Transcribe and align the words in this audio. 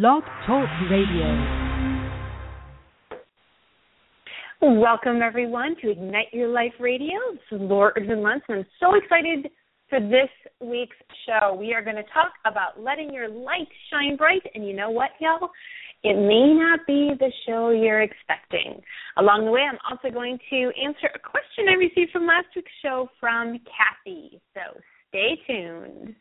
Blog 0.00 0.22
Talk 0.46 0.70
Radio. 0.90 1.28
Welcome, 4.62 5.20
everyone, 5.20 5.76
to 5.82 5.90
Ignite 5.90 6.32
Your 6.32 6.48
Life 6.48 6.72
Radio. 6.80 7.18
This 7.32 7.60
is 7.60 7.60
Laura 7.60 7.92
Erdman 8.00 8.22
Luntz, 8.22 8.40
and 8.48 8.60
I'm 8.60 8.66
so 8.80 8.94
excited 8.94 9.52
for 9.90 10.00
this 10.00 10.30
week's 10.60 10.96
show. 11.26 11.54
We 11.54 11.74
are 11.74 11.84
going 11.84 11.96
to 11.96 12.04
talk 12.04 12.32
about 12.46 12.80
letting 12.80 13.12
your 13.12 13.28
light 13.28 13.68
shine 13.90 14.16
bright, 14.16 14.40
and 14.54 14.66
you 14.66 14.74
know 14.74 14.88
what, 14.88 15.10
y'all? 15.20 15.50
It 16.02 16.14
may 16.14 16.54
not 16.54 16.86
be 16.86 17.10
the 17.18 17.30
show 17.46 17.68
you're 17.68 18.00
expecting. 18.00 18.80
Along 19.18 19.44
the 19.44 19.50
way, 19.50 19.60
I'm 19.70 19.78
also 19.90 20.08
going 20.08 20.38
to 20.48 20.72
answer 20.82 21.10
a 21.14 21.18
question 21.18 21.68
I 21.68 21.74
received 21.74 22.12
from 22.12 22.26
last 22.26 22.46
week's 22.56 22.72
show 22.82 23.10
from 23.20 23.60
Kathy. 23.66 24.40
So 24.54 24.80
stay 25.10 25.38
tuned. 25.46 26.14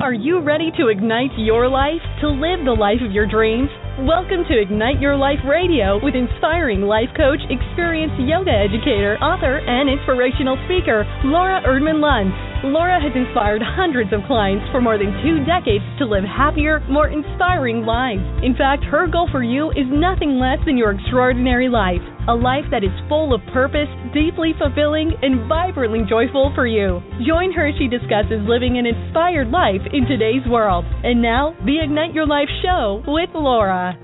Are 0.00 0.16
you 0.16 0.40
ready 0.40 0.72
to 0.80 0.88
ignite 0.88 1.36
your 1.36 1.68
life, 1.68 2.00
to 2.24 2.32
live 2.32 2.64
the 2.64 2.72
life 2.72 3.04
of 3.04 3.12
your 3.12 3.28
dreams? 3.28 3.68
Welcome 4.00 4.48
to 4.48 4.56
Ignite 4.56 4.96
Your 4.96 5.12
Life 5.12 5.44
Radio 5.44 6.00
with 6.00 6.16
inspiring 6.16 6.88
life 6.88 7.12
coach, 7.12 7.44
experienced 7.52 8.16
yoga 8.16 8.48
educator, 8.48 9.20
author, 9.20 9.60
and 9.60 9.92
inspirational 9.92 10.56
speaker, 10.64 11.04
Laura 11.28 11.60
Erdman 11.68 12.00
Luntz. 12.00 12.32
Laura 12.64 12.96
has 12.96 13.12
inspired 13.12 13.60
hundreds 13.60 14.08
of 14.16 14.24
clients 14.24 14.64
for 14.72 14.80
more 14.80 14.96
than 14.96 15.12
two 15.20 15.44
decades 15.44 15.84
to 16.00 16.08
live 16.08 16.24
happier, 16.24 16.80
more 16.88 17.12
inspiring 17.12 17.84
lives. 17.84 18.24
In 18.40 18.56
fact, 18.56 18.88
her 18.88 19.04
goal 19.04 19.28
for 19.28 19.44
you 19.44 19.68
is 19.76 19.84
nothing 19.92 20.40
less 20.40 20.64
than 20.64 20.80
your 20.80 20.96
extraordinary 20.96 21.68
life. 21.68 22.00
A 22.28 22.34
life 22.34 22.64
that 22.70 22.84
is 22.84 22.90
full 23.08 23.32
of 23.32 23.40
purpose, 23.52 23.88
deeply 24.12 24.52
fulfilling, 24.58 25.12
and 25.22 25.48
vibrantly 25.48 26.00
joyful 26.06 26.52
for 26.54 26.66
you. 26.66 27.00
Join 27.26 27.50
her 27.52 27.68
as 27.68 27.74
she 27.78 27.88
discusses 27.88 28.44
living 28.44 28.76
an 28.76 28.84
inspired 28.84 29.48
life 29.48 29.80
in 29.92 30.04
today's 30.04 30.46
world. 30.46 30.84
And 31.02 31.22
now, 31.22 31.56
the 31.64 31.80
Ignite 31.82 32.12
Your 32.12 32.26
Life 32.26 32.48
show 32.62 33.02
with 33.06 33.30
Laura. 33.32 33.96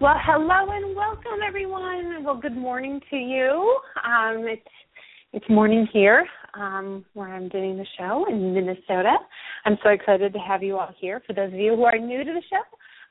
Well, 0.00 0.16
hello 0.18 0.72
and 0.72 0.96
welcome, 0.96 1.38
everyone. 1.46 2.24
Well, 2.24 2.36
good 2.36 2.56
morning 2.56 3.00
to 3.10 3.16
you. 3.16 3.78
Um, 4.04 4.46
it's 4.48 4.66
it's 5.32 5.48
morning 5.48 5.86
here 5.92 6.26
um, 6.54 7.04
where 7.14 7.32
I'm 7.32 7.48
doing 7.48 7.76
the 7.76 7.86
show 7.96 8.26
in 8.28 8.52
Minnesota. 8.52 9.14
I'm 9.64 9.78
so 9.84 9.90
excited 9.90 10.32
to 10.32 10.38
have 10.40 10.64
you 10.64 10.78
all 10.78 10.92
here. 10.98 11.22
For 11.26 11.32
those 11.32 11.52
of 11.52 11.58
you 11.58 11.76
who 11.76 11.84
are 11.84 11.96
new 11.96 12.24
to 12.24 12.32
the 12.32 12.42
show, 12.50 12.62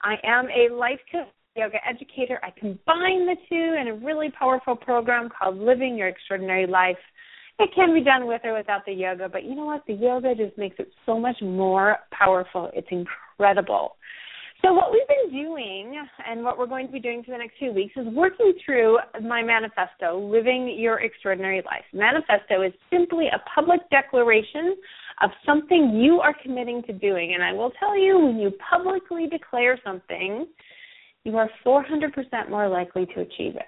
I 0.01 0.15
am 0.25 0.47
a 0.47 0.73
life 0.75 0.99
coach, 1.09 1.27
yoga 1.55 1.77
educator. 1.87 2.39
I 2.43 2.51
combine 2.51 3.25
the 3.25 3.35
two 3.49 3.75
in 3.79 3.87
a 3.87 4.05
really 4.05 4.29
powerful 4.37 4.75
program 4.75 5.29
called 5.29 5.57
Living 5.57 5.97
Your 5.97 6.07
Extraordinary 6.07 6.67
Life. 6.67 6.97
It 7.59 7.69
can 7.75 7.93
be 7.93 8.01
done 8.01 8.27
with 8.27 8.41
or 8.45 8.53
without 8.57 8.85
the 8.85 8.93
yoga, 8.93 9.27
but 9.27 9.43
you 9.43 9.55
know 9.55 9.65
what? 9.65 9.83
The 9.85 9.93
yoga 9.93 10.33
just 10.35 10.57
makes 10.57 10.77
it 10.79 10.89
so 11.05 11.19
much 11.19 11.35
more 11.41 11.97
powerful. 12.11 12.69
It's 12.73 12.87
incredible. 12.91 13.95
So, 14.61 14.73
what 14.73 14.91
we've 14.91 15.07
been 15.07 15.41
doing 15.41 16.01
and 16.29 16.43
what 16.43 16.57
we're 16.57 16.67
going 16.67 16.87
to 16.87 16.91
be 16.91 16.99
doing 16.99 17.23
for 17.23 17.31
the 17.31 17.37
next 17.37 17.57
few 17.57 17.71
weeks 17.71 17.93
is 17.95 18.05
working 18.13 18.53
through 18.65 18.97
my 19.21 19.41
manifesto, 19.41 20.19
Living 20.19 20.75
Your 20.77 20.99
Extraordinary 20.99 21.61
Life. 21.65 21.85
Manifesto 21.93 22.61
is 22.61 22.73
simply 22.91 23.27
a 23.27 23.41
public 23.55 23.79
declaration 23.89 24.75
of 25.21 25.29
something 25.45 26.01
you 26.01 26.19
are 26.19 26.35
committing 26.43 26.83
to 26.83 26.93
doing. 26.93 27.35
And 27.35 27.43
I 27.43 27.53
will 27.53 27.71
tell 27.79 27.97
you, 27.97 28.19
when 28.19 28.37
you 28.37 28.51
publicly 28.69 29.27
declare 29.27 29.79
something, 29.83 30.45
you 31.23 31.37
are 31.37 31.49
400% 31.65 32.49
more 32.49 32.67
likely 32.67 33.05
to 33.07 33.21
achieve 33.21 33.55
it. 33.55 33.67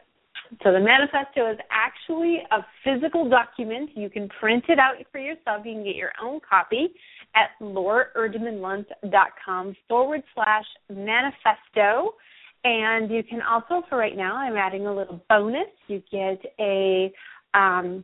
So 0.63 0.71
the 0.73 0.80
manifesto 0.80 1.49
is 1.49 1.57
actually 1.71 2.39
a 2.52 2.66
physical 2.83 3.27
document. 3.30 3.91
You 3.95 4.09
can 4.09 4.27
print 4.39 4.66
it 4.67 4.80
out 4.80 4.95
for 5.11 5.19
yourself. 5.19 5.66
You 5.66 5.73
can 5.73 5.83
get 5.83 5.95
your 5.95 6.11
own 6.22 6.41
copy 6.47 6.94
at 7.35 7.49
lauraerdmanluntz.com 7.61 9.75
forward 9.88 10.23
slash 10.33 10.66
manifesto. 10.89 12.16
And 12.63 13.09
you 13.09 13.23
can 13.23 13.41
also, 13.41 13.81
for 13.89 13.97
right 13.97 14.16
now, 14.16 14.35
I'm 14.35 14.57
adding 14.57 14.85
a 14.88 14.94
little 14.94 15.23
bonus. 15.29 15.69
You 15.88 16.03
get 16.11 16.39
a 16.59 17.11
um, 17.53 18.03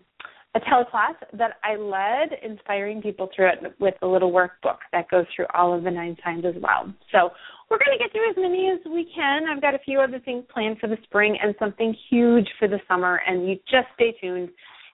a 0.56 0.60
teleclass 0.62 1.16
that 1.34 1.58
I 1.64 1.76
led, 1.76 2.40
inspiring 2.44 3.02
people 3.02 3.30
through 3.36 3.50
it 3.50 3.76
with 3.80 3.96
a 4.02 4.08
little 4.08 4.32
workbook 4.32 4.78
that 4.92 5.08
goes 5.10 5.26
through 5.36 5.46
all 5.54 5.78
of 5.78 5.84
the 5.84 5.92
nine 5.92 6.18
signs 6.24 6.46
as 6.46 6.56
well. 6.60 6.92
So 7.12 7.30
we're 7.70 7.80
going 7.80 7.98
to 7.98 8.04
get 8.04 8.12
through 8.12 8.30
as 8.30 8.36
many 8.38 8.70
as 8.70 8.80
we 8.92 9.10
can. 9.14 9.44
I've 9.50 9.62
got 9.62 9.76
a 9.76 9.80
few 9.80 10.00
other 10.00 10.20
things 10.20 10.46
planned 10.54 10.80
for 10.80 10.88
the 10.88 10.98
spring 11.04 11.38
and 11.42 11.54
something 11.60 11.96
huge 12.10 12.48
for 12.60 12.68
the 12.68 12.80
summer, 12.88 13.22
and 13.28 13.48
you 13.48 13.56
just 13.70 13.88
stay 13.96 14.16
tuned. 14.22 14.50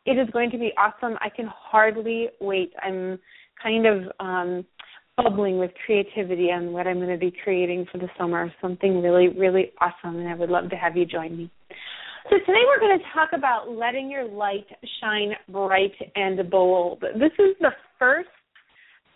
It 0.06 0.18
is 0.18 0.30
going 0.32 0.52
to 0.52 0.58
be 0.58 0.72
awesome. 0.78 1.18
I 1.22 1.30
can 1.30 1.50
hardly 1.54 2.30
wait. 2.42 2.74
I'm 2.82 3.20
kind 3.62 3.86
of 3.86 4.04
um, 4.20 4.66
bubbling 5.16 5.60
with 5.60 5.72
creativity 5.86 6.52
on 6.52 6.74
what 6.74 6.88
I'm 6.88 6.98
going 6.98 7.10
to 7.10 7.18
be 7.18 7.34
creating 7.44 7.86
for 7.92 8.00
the 8.00 8.10
summer. 8.18 8.52
Something 8.62 9.02
really, 9.02 9.28
really 9.30 9.72
awesome, 9.80 10.18
and 10.18 10.28
I 10.28 10.36
would 10.36 10.50
love 10.50 10.70
to 10.72 10.76
have 10.76 10.98
you 10.98 11.06
join 11.06 11.38
me. 11.38 11.52
So 12.30 12.38
today 12.40 12.64
we're 12.66 12.80
going 12.80 12.98
to 12.98 13.06
talk 13.14 13.30
about 13.34 13.70
letting 13.70 14.10
your 14.10 14.26
light 14.26 14.66
shine 15.02 15.34
bright 15.50 15.94
and 16.16 16.50
bold. 16.50 17.02
This 17.02 17.34
is 17.38 17.56
the 17.60 17.72
first 18.00 18.30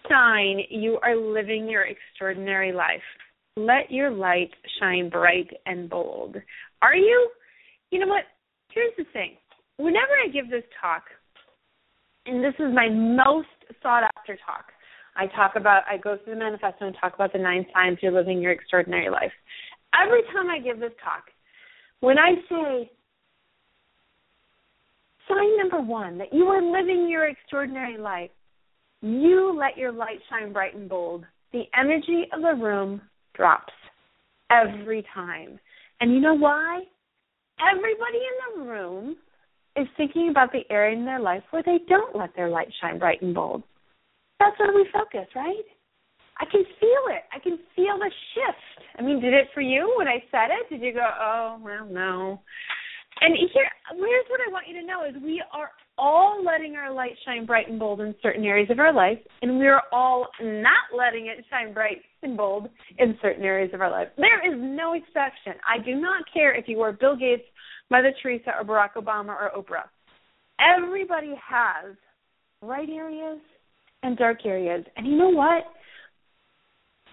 sign 0.09 0.59
you 0.69 0.99
are 1.01 1.15
living 1.15 1.67
your 1.69 1.85
extraordinary 1.85 2.71
life. 2.71 3.01
Let 3.57 3.89
your 3.89 4.11
light 4.11 4.51
shine 4.79 5.09
bright 5.09 5.49
and 5.65 5.89
bold. 5.89 6.35
Are 6.83 6.95
you? 6.95 7.29
You 7.89 7.97
know 7.97 8.07
what? 8.07 8.25
Here's 8.71 8.93
the 8.99 9.05
thing. 9.13 9.31
Whenever 9.77 10.11
I 10.23 10.29
give 10.29 10.47
this 10.51 10.63
talk, 10.79 11.05
and 12.27 12.43
this 12.43 12.53
is 12.59 12.71
my 12.71 12.87
most 12.87 13.47
sought 13.81 14.03
after 14.15 14.37
talk. 14.45 14.65
I 15.15 15.25
talk 15.35 15.53
about, 15.55 15.81
I 15.89 15.97
go 15.97 16.17
through 16.23 16.35
the 16.35 16.39
manifesto 16.39 16.85
and 16.85 16.95
talk 17.01 17.15
about 17.15 17.33
the 17.33 17.39
nine 17.39 17.65
signs 17.73 17.97
you're 18.03 18.11
living 18.11 18.39
your 18.39 18.51
extraordinary 18.51 19.09
life. 19.09 19.31
Every 19.99 20.21
time 20.31 20.51
I 20.51 20.59
give 20.59 20.79
this 20.79 20.91
talk, 21.03 21.23
when 22.01 22.19
I 22.19 22.35
say 22.47 22.91
sign 25.27 25.57
number 25.57 25.81
one, 25.81 26.19
that 26.19 26.31
you 26.31 26.43
are 26.45 26.61
living 26.61 27.07
your 27.09 27.27
extraordinary 27.27 27.97
life, 27.97 28.29
you 29.01 29.57
let 29.57 29.77
your 29.77 29.91
light 29.91 30.19
shine 30.29 30.53
bright 30.53 30.75
and 30.75 30.87
bold. 30.87 31.25
The 31.53 31.63
energy 31.75 32.25
of 32.31 32.43
the 32.43 32.63
room 32.63 33.01
drops 33.37 33.73
every 34.51 35.05
time. 35.13 35.59
And 36.01 36.13
you 36.13 36.19
know 36.19 36.35
why? 36.35 36.81
Everybody 37.61 38.17
in 38.17 38.65
the 38.65 38.69
room 38.69 39.15
is 39.75 39.87
thinking 39.95 40.29
about 40.29 40.51
the 40.51 40.61
area 40.69 40.97
in 40.97 41.05
their 41.05 41.19
life 41.19 41.43
where 41.51 41.63
they 41.63 41.79
don't 41.87 42.15
let 42.15 42.35
their 42.35 42.49
light 42.49 42.67
shine 42.81 42.99
bright 42.99 43.21
and 43.21 43.33
bold. 43.33 43.63
That's 44.39 44.57
where 44.59 44.73
we 44.73 44.87
focus, 44.91 45.27
right? 45.35 45.65
I 46.39 46.45
can 46.45 46.63
feel 46.79 47.03
it. 47.09 47.23
I 47.33 47.39
can 47.39 47.57
feel 47.75 47.97
the 47.97 48.11
shift. 48.33 48.87
I 48.99 49.01
mean, 49.01 49.21
did 49.21 49.33
it 49.33 49.47
for 49.53 49.61
you 49.61 49.95
when 49.97 50.07
I 50.07 50.23
said 50.29 50.49
it? 50.53 50.69
Did 50.69 50.85
you 50.85 50.93
go, 50.93 51.07
oh, 51.19 51.59
well, 51.61 51.85
no? 51.85 52.39
And 53.21 53.35
here, 53.35 53.69
here's 53.95 54.29
what 54.29 54.41
I 54.47 54.51
want 54.51 54.67
you 54.67 54.79
to 54.79 54.85
know 54.85 55.03
is 55.03 55.15
we 55.23 55.43
are 55.51 55.71
all 55.97 56.43
letting 56.43 56.75
our 56.75 56.93
light 56.93 57.11
shine 57.25 57.45
bright 57.45 57.69
and 57.69 57.79
bold 57.79 58.01
in 58.01 58.13
certain 58.21 58.43
areas 58.43 58.69
of 58.69 58.79
our 58.79 58.93
life, 58.93 59.17
and 59.41 59.59
we 59.59 59.67
are 59.67 59.83
all 59.91 60.27
not 60.41 60.95
letting 60.95 61.27
it 61.27 61.43
shine 61.49 61.73
bright 61.73 61.97
and 62.23 62.37
bold 62.37 62.69
in 62.97 63.17
certain 63.21 63.43
areas 63.43 63.71
of 63.73 63.81
our 63.81 63.91
life. 63.91 64.07
There 64.17 64.51
is 64.51 64.59
no 64.59 64.93
exception. 64.93 65.53
I 65.67 65.83
do 65.83 65.95
not 65.95 66.23
care 66.33 66.55
if 66.55 66.67
you 66.67 66.81
are 66.81 66.91
Bill 66.91 67.15
Gates, 67.15 67.43
Mother 67.89 68.13
Teresa, 68.21 68.51
or 68.59 68.63
Barack 68.63 68.93
Obama, 69.01 69.29
or 69.29 69.51
Oprah. 69.57 69.85
Everybody 70.59 71.33
has 71.47 71.95
bright 72.61 72.89
areas 72.89 73.39
and 74.03 74.17
dark 74.17 74.45
areas. 74.45 74.85
And 74.95 75.07
you 75.07 75.17
know 75.17 75.29
what? 75.29 75.63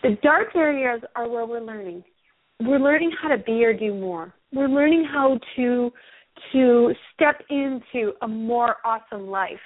The 0.02 0.16
dark 0.22 0.54
areas 0.54 1.00
are 1.16 1.28
where 1.28 1.46
we're 1.46 1.60
learning. 1.60 2.04
We're 2.60 2.78
learning 2.78 3.12
how 3.20 3.28
to 3.28 3.38
be 3.38 3.64
or 3.64 3.72
do 3.72 3.94
more. 3.94 4.32
We're 4.52 4.68
learning 4.68 5.06
how 5.10 5.38
to 5.56 5.90
to 6.53 6.93
step 7.15 7.41
into 7.50 8.12
a 8.22 8.28
more 8.28 8.77
awesome 8.84 9.28
life. 9.28 9.60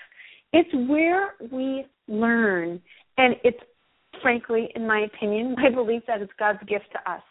It's 0.53 0.71
where 0.91 1.35
we 1.53 1.85
learn 2.07 2.81
and 3.19 3.35
it's 3.45 3.59
frankly 4.23 4.69
in 4.75 4.87
my 4.87 5.01
opinion, 5.01 5.55
my 5.63 5.71
belief 5.71 6.03
that 6.07 6.23
it's 6.23 6.33
God's 6.39 6.61
gift 6.67 6.87
to 6.93 7.11
us. 7.11 7.23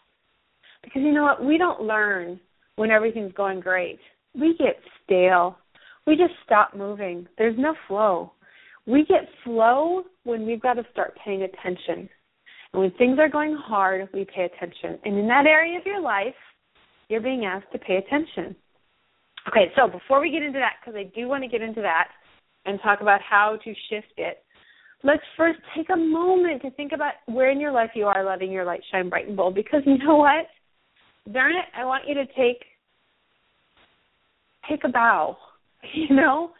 Because 0.82 1.02
you 1.02 1.12
know 1.12 1.24
what? 1.24 1.44
We 1.44 1.58
don't 1.58 1.82
learn 1.82 2.40
when 2.76 2.90
everything's 2.90 3.32
going 3.32 3.60
great. 3.60 3.98
We 4.34 4.56
get 4.58 4.76
stale. 5.04 5.58
We 6.06 6.16
just 6.16 6.34
stop 6.44 6.74
moving. 6.76 7.26
There's 7.36 7.58
no 7.58 7.74
flow. 7.88 8.32
We 8.86 9.04
get 9.04 9.28
flow 9.44 10.04
when 10.24 10.46
we've 10.46 10.62
got 10.62 10.74
to 10.74 10.84
start 10.92 11.18
paying 11.22 11.42
attention. 11.42 12.08
And 12.72 12.82
when 12.82 12.90
things 12.92 13.18
are 13.18 13.28
going 13.28 13.56
hard, 13.56 14.08
we 14.14 14.24
pay 14.24 14.44
attention. 14.44 14.98
And 15.04 15.18
in 15.18 15.26
that 15.28 15.46
area 15.46 15.78
of 15.78 15.84
your 15.84 16.00
life, 16.00 16.34
you're 17.08 17.20
being 17.20 17.44
asked 17.44 17.72
to 17.72 17.78
pay 17.78 17.96
attention. 17.96 18.54
Okay, 19.48 19.72
so 19.76 19.88
before 19.88 20.20
we 20.20 20.30
get 20.30 20.42
into 20.42 20.58
that, 20.58 20.74
because 20.80 20.98
I 20.98 21.10
do 21.14 21.26
want 21.28 21.42
to 21.42 21.48
get 21.48 21.62
into 21.62 21.80
that 21.80 22.08
and 22.66 22.78
talk 22.82 23.00
about 23.00 23.20
how 23.22 23.58
to 23.64 23.74
shift 23.88 24.12
it, 24.18 24.42
let's 25.04 25.22
first 25.36 25.58
take 25.76 25.88
a 25.90 25.96
moment 25.96 26.62
to 26.62 26.70
think 26.72 26.92
about 26.92 27.14
where 27.26 27.50
in 27.50 27.60
your 27.60 27.72
life 27.72 27.90
you 27.94 28.06
are 28.06 28.24
letting 28.24 28.52
your 28.52 28.64
light 28.64 28.80
shine 28.90 29.08
bright 29.08 29.28
and 29.28 29.36
bold. 29.36 29.54
Because 29.54 29.82
you 29.86 29.96
know 29.98 30.16
what? 30.16 30.46
Darn 31.32 31.52
it, 31.52 31.64
I 31.76 31.84
want 31.84 32.04
you 32.06 32.14
to 32.14 32.26
take 32.26 32.64
take 34.68 34.84
a 34.84 34.88
bow. 34.88 35.36
You 35.94 36.14
know, 36.16 36.50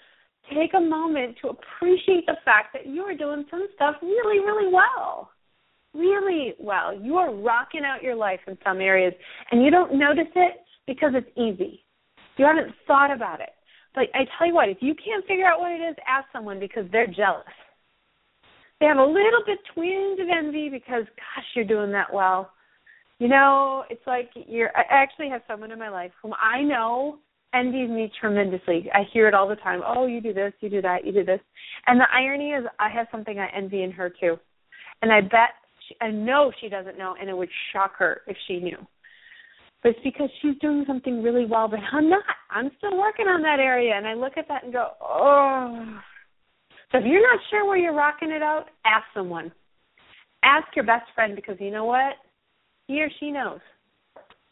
take 0.55 0.75
a 0.75 0.81
moment 0.81 1.37
to 1.43 1.49
appreciate 1.49 2.25
the 2.26 2.37
fact 2.44 2.69
that 2.73 2.87
you 2.87 3.02
are 3.02 3.17
doing 3.17 3.44
some 3.50 3.67
stuff 3.75 3.96
really, 4.00 4.38
really 4.38 4.73
well. 4.73 5.31
really 5.94 6.55
well. 6.61 6.99
You 6.99 7.17
are 7.17 7.34
rocking 7.34 7.82
out 7.84 8.02
your 8.02 8.14
life 8.14 8.41
in 8.46 8.56
some 8.64 8.81
areas 8.81 9.12
and 9.50 9.64
you 9.64 9.70
don't 9.70 9.99
notice 9.99 10.32
it 10.37 10.58
because 10.87 11.12
it's 11.14 11.29
easy. 11.37 11.84
You 12.38 12.46
haven't 12.46 12.75
thought 12.87 13.12
about 13.12 13.40
it. 13.40 13.50
But 13.94 14.05
I 14.14 14.26
tell 14.38 14.46
you 14.46 14.55
what, 14.55 14.69
if 14.69 14.79
you 14.81 14.94
can't 14.94 15.26
figure 15.26 15.46
out 15.46 15.61
what 15.61 15.73
it 15.73 15.82
is, 15.82 15.96
ask 16.06 16.26
someone 16.32 16.61
because 16.61 16.85
they're 16.93 17.06
jealous. 17.06 17.44
They 18.81 18.87
have 18.87 18.99
a 18.99 19.05
little 19.05 19.43
bit 19.44 19.58
twinge 19.75 20.20
of 20.20 20.29
envy 20.29 20.69
because 20.69 21.05
gosh, 21.17 21.44
you're 21.55 21.64
doing 21.64 21.90
that 21.93 22.12
well. 22.12 22.52
You 23.19 23.26
know, 23.26 23.85
it's 23.90 24.06
like 24.06 24.31
you're 24.35 24.70
I 24.76 24.85
actually 24.88 25.29
have 25.31 25.43
someone 25.49 25.73
in 25.73 25.79
my 25.79 25.88
life 25.88 26.12
whom 26.23 26.32
I 26.35 26.62
know 26.62 27.19
envies 27.55 27.90
me 27.90 28.12
tremendously. 28.20 28.88
I 28.94 29.02
hear 29.12 29.26
it 29.26 29.34
all 29.34 29.49
the 29.49 29.56
time. 29.56 29.81
Oh, 29.84 30.06
you 30.06 30.20
do 30.20 30.32
this, 30.32 30.52
you 30.61 30.70
do 30.70 30.81
that, 30.82 31.05
you 31.05 31.12
do 31.12 31.25
this. 31.25 31.41
And 31.88 31.99
the 31.99 32.06
irony 32.14 32.50
is 32.50 32.64
I 32.79 32.88
have 32.91 33.08
something 33.11 33.38
I 33.38 33.49
envy 33.56 33.82
in 33.82 33.91
her 33.91 34.11
too. 34.11 34.37
And 35.02 35.11
I 35.11 35.23
bet 35.23 35.55
she, 35.88 35.96
I 36.00 36.12
know 36.12 36.52
she 36.61 36.69
doesn't 36.69 36.99
know 36.99 37.17
and 37.20 37.29
it 37.29 37.37
would 37.37 37.49
shock 37.73 37.94
her 37.99 38.20
if 38.29 38.37
she 38.46 38.61
knew 38.61 38.79
but 39.82 39.90
it's 39.90 40.00
because 40.02 40.28
she's 40.42 40.56
doing 40.60 40.84
something 40.86 41.22
really 41.22 41.44
well, 41.46 41.69
but 41.69 41.80
I'm 41.92 42.10
not. 42.10 42.25
I'm 42.50 42.70
still 42.78 42.98
working 42.98 43.26
on 43.26 43.42
that 43.42 43.60
area, 43.60 43.94
and 43.94 44.06
I 44.06 44.14
look 44.14 44.36
at 44.36 44.48
that 44.48 44.64
and 44.64 44.72
go, 44.72 44.88
oh. 45.00 46.00
So 46.90 46.98
if 46.98 47.04
you're 47.04 47.22
not 47.22 47.40
sure 47.50 47.66
where 47.66 47.76
you're 47.76 47.94
rocking 47.94 48.30
it 48.30 48.42
out, 48.42 48.66
ask 48.84 49.04
someone. 49.14 49.52
Ask 50.42 50.69
your 50.75 50.84
best 50.84 51.04
friend 51.14 51.36
because 51.36 51.56
you 51.60 51.70
know 51.70 51.84
what? 51.84 52.14
He 52.86 53.02
or 53.02 53.10
she 53.20 53.30
knows. 53.30 53.60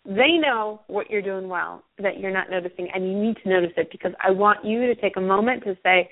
They 0.04 0.36
know 0.38 0.82
what 0.86 1.10
you're 1.10 1.22
doing 1.22 1.48
well 1.48 1.82
that 1.98 2.20
you're 2.20 2.32
not 2.32 2.50
noticing, 2.50 2.88
and 2.94 3.04
you 3.04 3.18
need 3.18 3.36
to 3.42 3.48
notice 3.48 3.72
it 3.76 3.88
because 3.90 4.12
I 4.22 4.30
want 4.30 4.64
you 4.64 4.86
to 4.86 4.94
take 4.94 5.16
a 5.16 5.20
moment 5.20 5.64
to 5.64 5.76
say, 5.82 6.08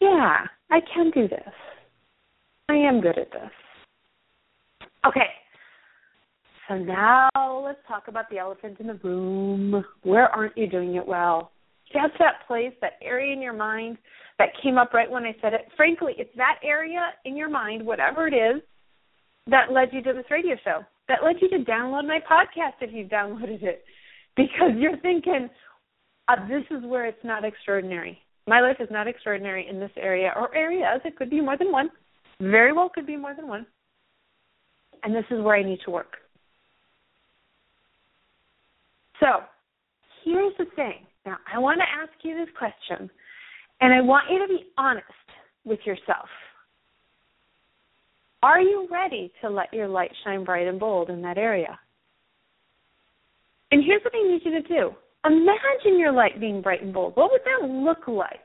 yeah, 0.00 0.44
I 0.70 0.80
can 0.92 1.10
do 1.10 1.28
this. 1.28 1.52
I 2.68 2.74
am 2.74 3.00
good 3.00 3.18
at 3.18 3.30
this. 3.30 3.50
Okay, 5.06 5.28
so 6.68 6.76
now 6.76 7.30
let's 7.64 7.78
talk 7.86 8.04
about 8.08 8.30
the 8.30 8.38
elephant 8.38 8.78
in 8.80 8.86
the 8.86 8.98
room. 9.02 9.84
Where 10.02 10.28
aren't 10.28 10.56
you 10.56 10.68
doing 10.68 10.94
it 10.94 11.06
well? 11.06 11.50
That's 11.92 12.14
that 12.18 12.46
place, 12.46 12.72
that 12.80 12.94
area 13.02 13.32
in 13.32 13.42
your 13.42 13.52
mind 13.52 13.98
that 14.38 14.48
came 14.62 14.78
up 14.78 14.92
right 14.92 15.10
when 15.10 15.24
I 15.24 15.36
said 15.40 15.52
it. 15.54 15.68
Frankly, 15.76 16.14
it's 16.18 16.34
that 16.36 16.58
area 16.64 17.10
in 17.24 17.36
your 17.36 17.48
mind, 17.48 17.84
whatever 17.84 18.26
it 18.26 18.34
is, 18.34 18.62
that 19.46 19.72
led 19.72 19.90
you 19.92 20.02
to 20.02 20.12
this 20.12 20.24
radio 20.30 20.56
show. 20.64 20.80
That 21.08 21.22
led 21.22 21.36
you 21.40 21.48
to 21.50 21.70
download 21.70 22.06
my 22.06 22.18
podcast 22.18 22.80
if 22.80 22.90
you've 22.92 23.10
downloaded 23.10 23.62
it. 23.62 23.84
Because 24.36 24.72
you're 24.76 24.98
thinking, 24.98 25.48
uh, 26.28 26.36
this 26.48 26.64
is 26.70 26.84
where 26.84 27.06
it's 27.06 27.22
not 27.22 27.44
extraordinary. 27.44 28.18
My 28.46 28.60
life 28.60 28.76
is 28.80 28.88
not 28.90 29.06
extraordinary 29.06 29.68
in 29.68 29.78
this 29.78 29.92
area 29.96 30.32
or 30.34 30.54
areas. 30.54 31.00
It 31.04 31.16
could 31.16 31.30
be 31.30 31.40
more 31.40 31.56
than 31.56 31.70
one. 31.70 31.90
Very 32.40 32.72
well 32.72 32.90
could 32.92 33.06
be 33.06 33.16
more 33.16 33.34
than 33.34 33.46
one. 33.46 33.66
And 35.02 35.14
this 35.14 35.24
is 35.30 35.40
where 35.42 35.56
I 35.56 35.62
need 35.62 35.80
to 35.84 35.90
work. 35.90 36.16
So 39.24 39.40
here's 40.22 40.52
the 40.58 40.66
thing. 40.76 41.06
Now, 41.24 41.38
I 41.52 41.58
want 41.58 41.80
to 41.80 42.02
ask 42.02 42.12
you 42.22 42.36
this 42.36 42.54
question, 42.58 43.10
and 43.80 43.94
I 43.94 44.02
want 44.02 44.26
you 44.30 44.38
to 44.40 44.48
be 44.48 44.66
honest 44.76 45.06
with 45.64 45.80
yourself. 45.86 46.28
Are 48.42 48.60
you 48.60 48.86
ready 48.90 49.32
to 49.40 49.48
let 49.48 49.72
your 49.72 49.88
light 49.88 50.10
shine 50.22 50.44
bright 50.44 50.66
and 50.66 50.78
bold 50.78 51.08
in 51.08 51.22
that 51.22 51.38
area? 51.38 51.78
And 53.70 53.82
here's 53.82 54.02
what 54.04 54.12
I 54.14 54.30
need 54.30 54.42
you 54.44 54.62
to 54.62 54.68
do 54.68 54.90
imagine 55.24 55.98
your 55.98 56.12
light 56.12 56.38
being 56.38 56.60
bright 56.60 56.82
and 56.82 56.92
bold. 56.92 57.16
What 57.16 57.30
would 57.30 57.40
that 57.46 57.66
look 57.66 58.06
like? 58.06 58.38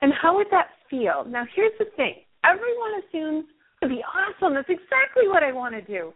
And 0.00 0.12
how 0.22 0.36
would 0.36 0.46
that 0.52 0.68
feel? 0.88 1.24
Now, 1.26 1.44
here's 1.56 1.72
the 1.80 1.86
thing 1.96 2.14
everyone 2.44 3.02
assumes 3.02 3.46
to 3.82 3.88
be 3.88 4.00
awesome. 4.04 4.54
That's 4.54 4.68
exactly 4.68 5.26
what 5.26 5.42
I 5.42 5.50
want 5.50 5.74
to 5.74 5.82
do. 5.82 6.12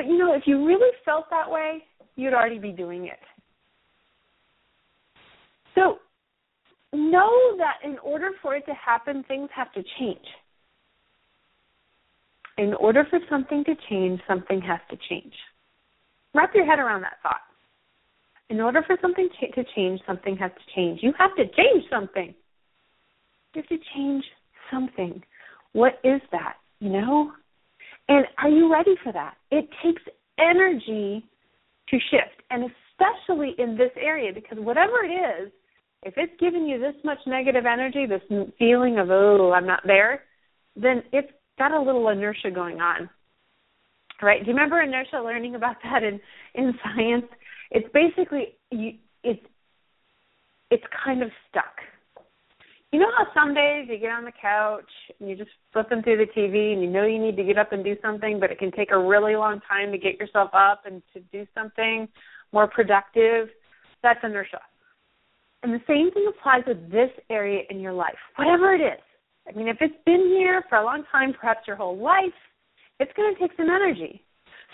But 0.00 0.08
you 0.08 0.16
know, 0.16 0.32
if 0.32 0.44
you 0.46 0.66
really 0.66 0.88
felt 1.04 1.26
that 1.28 1.50
way, 1.50 1.84
you'd 2.16 2.32
already 2.32 2.58
be 2.58 2.72
doing 2.72 3.04
it. 3.04 3.18
So 5.74 5.98
know 6.94 7.30
that 7.58 7.74
in 7.84 7.98
order 7.98 8.30
for 8.40 8.56
it 8.56 8.64
to 8.64 8.72
happen, 8.72 9.22
things 9.28 9.50
have 9.54 9.70
to 9.74 9.82
change. 9.98 10.24
In 12.56 12.72
order 12.72 13.06
for 13.10 13.18
something 13.28 13.62
to 13.64 13.74
change, 13.90 14.20
something 14.26 14.62
has 14.62 14.80
to 14.88 14.96
change. 15.10 15.34
Wrap 16.34 16.54
your 16.54 16.64
head 16.64 16.78
around 16.78 17.02
that 17.02 17.18
thought. 17.22 17.42
In 18.48 18.58
order 18.58 18.82
for 18.86 18.96
something 19.02 19.28
to 19.54 19.64
change, 19.76 20.00
something 20.06 20.34
has 20.38 20.50
to 20.50 20.74
change. 20.74 21.00
You 21.02 21.12
have 21.18 21.36
to 21.36 21.44
change 21.44 21.84
something. 21.90 22.34
You 23.52 23.60
have 23.60 23.68
to 23.68 23.78
change 23.94 24.24
something. 24.70 25.22
What 25.74 25.98
is 26.04 26.22
that? 26.32 26.54
You 26.78 26.88
know? 26.88 27.32
And 28.10 28.26
are 28.38 28.48
you 28.48 28.70
ready 28.70 28.96
for 29.04 29.12
that? 29.12 29.34
It 29.52 29.68
takes 29.84 30.02
energy 30.36 31.24
to 31.88 31.98
shift, 32.10 32.42
and 32.50 32.64
especially 32.64 33.54
in 33.56 33.76
this 33.76 33.92
area, 33.96 34.32
because 34.34 34.58
whatever 34.58 35.04
it 35.04 35.12
is, 35.12 35.52
if 36.02 36.14
it's 36.16 36.32
giving 36.40 36.66
you 36.66 36.80
this 36.80 36.94
much 37.04 37.18
negative 37.24 37.66
energy, 37.66 38.06
this 38.06 38.22
feeling 38.58 38.98
of, 38.98 39.10
oh, 39.10 39.52
I'm 39.52 39.66
not 39.66 39.82
there, 39.86 40.24
then 40.74 41.04
it's 41.12 41.30
got 41.56 41.70
a 41.70 41.80
little 41.80 42.08
inertia 42.08 42.50
going 42.50 42.80
on. 42.80 43.08
Right? 44.20 44.40
Do 44.40 44.50
you 44.50 44.54
remember 44.54 44.82
inertia 44.82 45.22
learning 45.22 45.54
about 45.54 45.76
that 45.84 46.02
in, 46.02 46.20
in 46.54 46.74
science? 46.82 47.26
It's 47.70 47.88
basically 47.94 48.56
you, 48.72 48.94
it's 49.22 49.46
it's 50.72 50.84
kind 51.04 51.22
of 51.22 51.30
stuck 51.48 51.76
you 52.92 52.98
know 52.98 53.10
how 53.16 53.26
some 53.32 53.54
days 53.54 53.86
you 53.88 53.98
get 53.98 54.10
on 54.10 54.24
the 54.24 54.32
couch 54.32 54.90
and 55.18 55.28
you're 55.28 55.38
just 55.38 55.50
flipping 55.72 56.02
through 56.02 56.18
the 56.18 56.32
TV 56.36 56.72
and 56.72 56.82
you 56.82 56.88
know 56.88 57.06
you 57.06 57.20
need 57.20 57.36
to 57.36 57.44
get 57.44 57.58
up 57.58 57.72
and 57.72 57.84
do 57.84 57.96
something, 58.02 58.40
but 58.40 58.50
it 58.50 58.58
can 58.58 58.72
take 58.72 58.90
a 58.90 58.98
really 58.98 59.36
long 59.36 59.60
time 59.68 59.92
to 59.92 59.98
get 59.98 60.18
yourself 60.18 60.50
up 60.52 60.82
and 60.86 61.02
to 61.14 61.20
do 61.32 61.46
something 61.54 62.08
more 62.52 62.66
productive? 62.66 63.48
That's 64.02 64.18
inertia. 64.24 64.60
And 65.62 65.74
the 65.74 65.82
same 65.86 66.10
thing 66.12 66.26
applies 66.28 66.62
with 66.66 66.90
this 66.90 67.10
area 67.28 67.62
in 67.70 67.80
your 67.80 67.92
life, 67.92 68.18
whatever 68.36 68.74
it 68.74 68.80
is. 68.80 69.00
I 69.48 69.56
mean, 69.56 69.68
if 69.68 69.76
it's 69.80 69.94
been 70.06 70.34
here 70.38 70.64
for 70.68 70.78
a 70.78 70.84
long 70.84 71.04
time, 71.12 71.34
perhaps 71.38 71.66
your 71.66 71.76
whole 71.76 71.98
life, 71.98 72.34
it's 72.98 73.12
going 73.16 73.34
to 73.34 73.40
take 73.40 73.56
some 73.56 73.68
energy. 73.68 74.22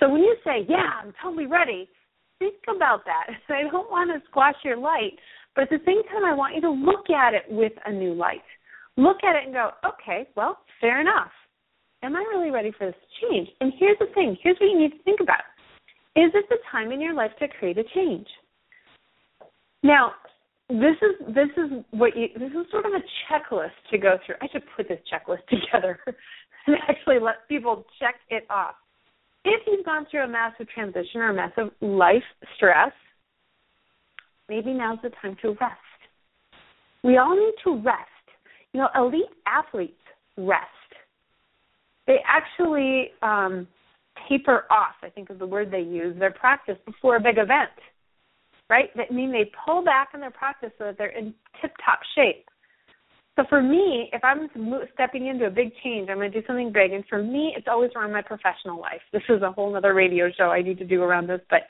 So 0.00 0.08
when 0.08 0.20
you 0.20 0.36
say, 0.44 0.64
Yeah, 0.68 0.90
I'm 1.02 1.12
totally 1.22 1.46
ready, 1.46 1.88
think 2.38 2.54
about 2.74 3.04
that. 3.04 3.26
I 3.48 3.62
don't 3.70 3.90
want 3.90 4.10
to 4.10 4.26
squash 4.28 4.56
your 4.64 4.76
light, 4.76 5.18
but 5.56 5.62
at 5.62 5.70
the 5.70 5.80
same 5.86 6.02
time, 6.04 6.24
I 6.24 6.34
want 6.34 6.54
you 6.54 6.60
to 6.60 6.70
look 6.70 7.08
at 7.10 7.32
it 7.32 7.44
with 7.48 7.72
a 7.86 7.92
new 7.92 8.12
light. 8.12 8.44
Look 8.98 9.24
at 9.24 9.34
it 9.36 9.44
and 9.46 9.54
go, 9.54 9.70
okay, 9.84 10.28
well, 10.36 10.58
fair 10.80 11.00
enough. 11.00 11.32
Am 12.02 12.14
I 12.14 12.20
really 12.30 12.50
ready 12.50 12.70
for 12.76 12.86
this 12.86 12.94
change? 13.22 13.48
And 13.60 13.72
here's 13.78 13.98
the 13.98 14.06
thing 14.14 14.36
here's 14.42 14.56
what 14.60 14.70
you 14.70 14.78
need 14.78 14.92
to 14.92 15.02
think 15.02 15.20
about 15.20 15.40
Is 16.14 16.30
this 16.32 16.44
the 16.50 16.58
time 16.70 16.92
in 16.92 17.00
your 17.00 17.14
life 17.14 17.32
to 17.40 17.48
create 17.48 17.78
a 17.78 17.84
change? 17.94 18.26
Now, 19.82 20.12
this 20.68 20.96
is 21.00 21.34
this 21.34 21.48
is 21.56 21.84
what 21.90 22.16
you 22.16 22.28
this 22.38 22.50
is 22.50 22.70
sort 22.70 22.84
of 22.84 22.92
a 22.92 23.02
checklist 23.26 23.76
to 23.90 23.98
go 23.98 24.18
through. 24.24 24.36
I 24.42 24.48
should 24.52 24.62
put 24.76 24.88
this 24.88 25.00
checklist 25.10 25.46
together 25.48 25.98
and 26.66 26.76
actually 26.88 27.18
let 27.18 27.48
people 27.48 27.84
check 27.98 28.16
it 28.28 28.44
off. 28.50 28.74
If 29.44 29.62
you've 29.66 29.86
gone 29.86 30.06
through 30.10 30.24
a 30.24 30.28
massive 30.28 30.68
transition 30.68 31.20
or 31.20 31.30
a 31.30 31.34
massive 31.34 31.70
life 31.80 32.24
stress, 32.56 32.92
maybe 34.48 34.72
now's 34.72 34.98
the 35.02 35.10
time 35.22 35.36
to 35.42 35.50
rest. 35.60 35.80
We 37.02 37.18
all 37.18 37.36
need 37.36 37.54
to 37.64 37.76
rest. 37.82 38.08
You 38.72 38.80
know, 38.80 38.88
elite 38.96 39.30
athletes 39.46 39.94
rest. 40.36 40.66
They 42.06 42.18
actually 42.26 43.10
um, 43.22 43.66
taper 44.28 44.64
off, 44.70 44.94
I 45.02 45.08
think 45.08 45.30
is 45.30 45.38
the 45.38 45.46
word 45.46 45.70
they 45.70 45.80
use, 45.80 46.18
their 46.18 46.32
practice 46.32 46.76
before 46.84 47.16
a 47.16 47.20
big 47.20 47.38
event, 47.38 47.70
right? 48.68 48.90
That 48.96 49.10
mean 49.10 49.32
they 49.32 49.50
pull 49.64 49.84
back 49.84 50.10
in 50.14 50.20
their 50.20 50.30
practice 50.30 50.70
so 50.78 50.84
that 50.84 50.98
they're 50.98 51.16
in 51.16 51.34
tip 51.60 51.72
top 51.84 52.00
shape. 52.14 52.46
So 53.36 53.44
for 53.48 53.62
me, 53.62 54.08
if 54.12 54.24
I'm 54.24 54.48
stepping 54.94 55.26
into 55.26 55.46
a 55.46 55.50
big 55.50 55.70
change, 55.84 56.08
I'm 56.08 56.16
going 56.16 56.32
to 56.32 56.40
do 56.40 56.46
something 56.46 56.72
big. 56.72 56.92
And 56.92 57.04
for 57.06 57.22
me, 57.22 57.52
it's 57.56 57.66
always 57.70 57.90
around 57.94 58.12
my 58.12 58.22
professional 58.22 58.80
life. 58.80 59.02
This 59.12 59.22
is 59.28 59.42
a 59.42 59.52
whole 59.52 59.76
other 59.76 59.92
radio 59.92 60.30
show 60.36 60.44
I 60.44 60.62
need 60.62 60.78
to 60.78 60.86
do 60.86 61.02
around 61.02 61.28
this, 61.28 61.40
but 61.50 61.60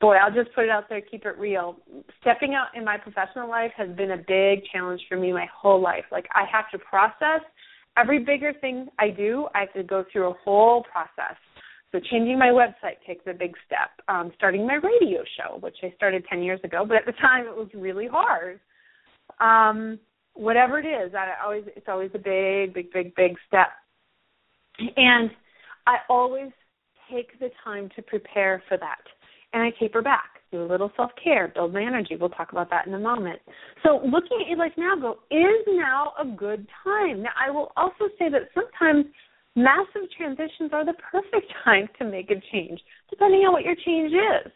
boy, 0.00 0.16
I'll 0.16 0.32
just 0.32 0.54
put 0.54 0.64
it 0.64 0.70
out 0.70 0.88
there, 0.88 1.00
keep 1.00 1.24
it 1.24 1.38
real. 1.38 1.76
Stepping 2.20 2.54
out 2.54 2.68
in 2.76 2.84
my 2.84 2.98
professional 2.98 3.48
life 3.48 3.72
has 3.76 3.88
been 3.96 4.12
a 4.12 4.16
big 4.16 4.64
challenge 4.72 5.00
for 5.08 5.16
me 5.16 5.32
my 5.32 5.46
whole 5.54 5.80
life. 5.80 6.04
Like 6.10 6.26
I 6.34 6.44
have 6.50 6.70
to 6.72 6.78
process 6.78 7.40
every 7.96 8.18
bigger 8.18 8.52
thing 8.60 8.88
I 8.98 9.10
do, 9.10 9.48
I 9.54 9.60
have 9.60 9.72
to 9.74 9.82
go 9.82 10.04
through 10.12 10.30
a 10.30 10.34
whole 10.44 10.84
process. 10.84 11.36
So 11.92 12.00
changing 12.10 12.38
my 12.38 12.48
website 12.48 12.98
takes 13.06 13.24
a 13.28 13.32
big 13.32 13.54
step. 13.66 13.90
Um, 14.08 14.32
starting 14.34 14.66
my 14.66 14.74
radio 14.74 15.22
show, 15.38 15.58
which 15.60 15.76
I 15.82 15.92
started 15.94 16.24
ten 16.28 16.42
years 16.42 16.58
ago, 16.64 16.84
but 16.86 16.96
at 16.96 17.06
the 17.06 17.12
time 17.12 17.46
it 17.46 17.56
was 17.56 17.68
really 17.72 18.08
hard. 18.08 18.58
Um, 19.40 20.00
whatever 20.34 20.80
it 20.80 20.86
is, 20.86 21.14
I 21.14 21.34
always 21.44 21.64
it's 21.76 21.86
always 21.88 22.10
a 22.14 22.18
big, 22.18 22.74
big, 22.74 22.92
big, 22.92 23.14
big 23.14 23.36
step. 23.46 23.68
And 24.96 25.30
I 25.86 25.98
always 26.08 26.50
take 27.12 27.38
the 27.38 27.50
time 27.62 27.88
to 27.94 28.02
prepare 28.02 28.60
for 28.68 28.76
that 28.78 28.98
and 29.54 29.62
I 29.62 29.70
taper 29.78 30.02
back. 30.02 30.42
do 30.50 30.62
a 30.62 30.66
little 30.66 30.90
self 30.96 31.12
care, 31.22 31.48
build 31.48 31.72
my 31.72 31.82
energy. 31.82 32.16
We'll 32.16 32.28
talk 32.28 32.52
about 32.52 32.68
that 32.70 32.86
in 32.86 32.94
a 32.94 32.98
moment. 32.98 33.38
So, 33.82 34.00
looking 34.04 34.42
at 34.42 34.48
your 34.48 34.58
life 34.58 34.72
now, 34.76 34.96
go, 35.00 35.12
is 35.30 35.64
now 35.68 36.12
a 36.20 36.26
good 36.26 36.66
time? 36.82 37.22
Now, 37.22 37.30
I 37.38 37.50
will 37.50 37.72
also 37.76 38.12
say 38.18 38.28
that 38.30 38.50
sometimes 38.52 39.06
massive 39.56 40.10
transitions 40.16 40.70
are 40.72 40.84
the 40.84 40.94
perfect 41.10 41.52
time 41.64 41.88
to 41.98 42.04
make 42.04 42.30
a 42.30 42.42
change, 42.52 42.80
depending 43.08 43.40
on 43.40 43.52
what 43.52 43.64
your 43.64 43.76
change 43.76 44.12
is. 44.12 44.52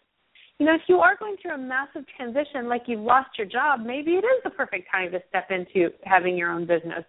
You 0.59 0.67
know, 0.67 0.75
if 0.75 0.83
you 0.89 0.99
are 0.99 1.17
going 1.17 1.37
through 1.41 1.55
a 1.55 1.59
massive 1.59 2.05
transition, 2.17 2.69
like 2.69 2.83
you've 2.87 3.01
lost 3.01 3.31
your 3.39 3.47
job, 3.47 3.81
maybe 3.87 4.13
it 4.13 4.25
is 4.25 4.43
the 4.43 4.51
perfect 4.51 4.89
time 4.91 5.13
to 5.13 5.21
step 5.29 5.51
into 5.51 5.91
having 6.03 6.37
your 6.37 6.51
own 6.51 6.67
business. 6.67 7.05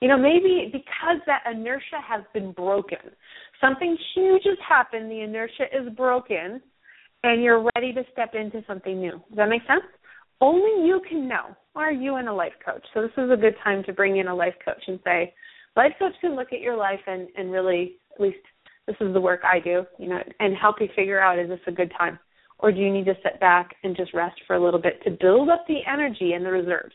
You 0.00 0.08
know, 0.08 0.16
maybe 0.16 0.70
because 0.72 1.20
that 1.26 1.44
inertia 1.50 2.00
has 2.06 2.22
been 2.32 2.52
broken, 2.52 3.12
something 3.60 3.96
huge 4.14 4.42
has 4.44 4.58
happened, 4.66 5.10
the 5.10 5.20
inertia 5.20 5.64
is 5.64 5.94
broken, 5.94 6.62
and 7.24 7.42
you're 7.42 7.66
ready 7.74 7.92
to 7.94 8.04
step 8.12 8.34
into 8.34 8.62
something 8.66 9.00
new. 9.00 9.12
Does 9.12 9.36
that 9.36 9.48
make 9.48 9.62
sense? 9.66 9.84
Only 10.40 10.86
you 10.86 11.00
can 11.08 11.26
know. 11.26 11.56
Are 11.74 11.90
you 11.90 12.18
in 12.18 12.28
a 12.28 12.34
life 12.34 12.52
coach? 12.64 12.84
So 12.92 13.00
this 13.00 13.10
is 13.16 13.30
a 13.32 13.36
good 13.36 13.54
time 13.64 13.82
to 13.84 13.92
bring 13.92 14.18
in 14.18 14.28
a 14.28 14.34
life 14.34 14.54
coach 14.62 14.82
and 14.86 15.00
say, 15.04 15.32
life 15.74 15.92
coach 15.98 16.12
can 16.20 16.36
look 16.36 16.52
at 16.52 16.60
your 16.60 16.76
life 16.76 17.00
and, 17.06 17.28
and 17.36 17.50
really, 17.50 17.96
at 18.14 18.20
least 18.20 18.38
this 18.86 18.96
is 19.00 19.14
the 19.14 19.20
work 19.20 19.40
I 19.42 19.58
do, 19.58 19.84
you 19.98 20.08
know, 20.08 20.20
and 20.38 20.54
help 20.54 20.76
you 20.80 20.88
figure 20.94 21.18
out 21.18 21.38
is 21.38 21.48
this 21.48 21.60
a 21.66 21.72
good 21.72 21.90
time? 21.96 22.18
Or 22.58 22.70
do 22.70 22.78
you 22.78 22.92
need 22.92 23.06
to 23.06 23.14
sit 23.22 23.40
back 23.40 23.74
and 23.82 23.96
just 23.96 24.12
rest 24.12 24.36
for 24.46 24.54
a 24.54 24.62
little 24.62 24.80
bit 24.80 25.02
to 25.04 25.10
build 25.10 25.48
up 25.48 25.64
the 25.66 25.80
energy 25.90 26.32
and 26.32 26.44
the 26.44 26.50
reserves? 26.50 26.94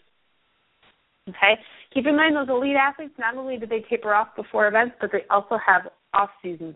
Okay? 1.27 1.59
Keep 1.93 2.05
in 2.05 2.15
mind 2.15 2.35
those 2.35 2.49
elite 2.49 2.75
athletes, 2.75 3.13
not 3.17 3.35
only 3.35 3.57
do 3.57 3.65
they 3.65 3.83
taper 3.89 4.13
off 4.13 4.35
before 4.35 4.67
events, 4.67 4.95
but 5.01 5.11
they 5.11 5.25
also 5.31 5.57
have 5.65 5.87
off 6.13 6.29
seasons. 6.43 6.75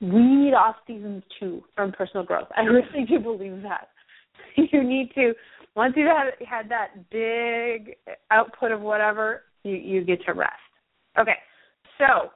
We 0.00 0.20
need 0.20 0.54
off 0.54 0.76
seasons 0.86 1.22
too 1.40 1.62
from 1.74 1.92
personal 1.92 2.24
growth. 2.24 2.48
I 2.56 2.62
really 2.62 3.06
do 3.08 3.18
believe 3.18 3.62
that. 3.62 3.88
You 4.72 4.82
need 4.82 5.10
to 5.14 5.34
once 5.74 5.92
you've 5.96 6.08
had 6.08 6.30
had 6.48 6.70
that 6.70 7.10
big 7.10 7.96
output 8.30 8.72
of 8.72 8.80
whatever, 8.80 9.42
you 9.64 9.74
you 9.74 10.04
get 10.04 10.24
to 10.24 10.32
rest. 10.32 10.52
Okay, 11.18 11.36
so 11.98 12.30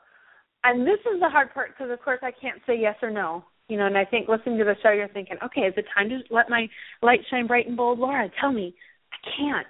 and 0.65 0.87
this 0.87 0.99
is 1.13 1.21
the 1.21 1.29
hard 1.29 1.53
part 1.55 1.71
because 1.71 1.91
of 1.91 2.01
course 2.03 2.19
I 2.23 2.31
can't 2.31 2.61
say 2.67 2.79
yes 2.79 2.97
or 3.03 3.11
no. 3.11 3.45
You 3.69 3.79
know, 3.79 3.87
and 3.87 3.97
I 3.97 4.05
think 4.05 4.29
listening 4.29 4.59
to 4.59 4.65
the 4.65 4.75
show, 4.83 4.91
you're 4.91 5.09
thinking, 5.09 5.37
okay, 5.45 5.63
is 5.63 5.75
it 5.77 5.87
time 5.97 6.09
to 6.09 6.19
let 6.31 6.51
my 6.51 6.69
light 7.03 7.21
shine 7.31 7.47
bright 7.47 7.69
and 7.69 7.77
bold? 7.77 8.01
Laura, 8.01 8.29
tell 8.41 8.53
me. 8.53 8.75
I 9.13 9.31
can't. 9.39 9.67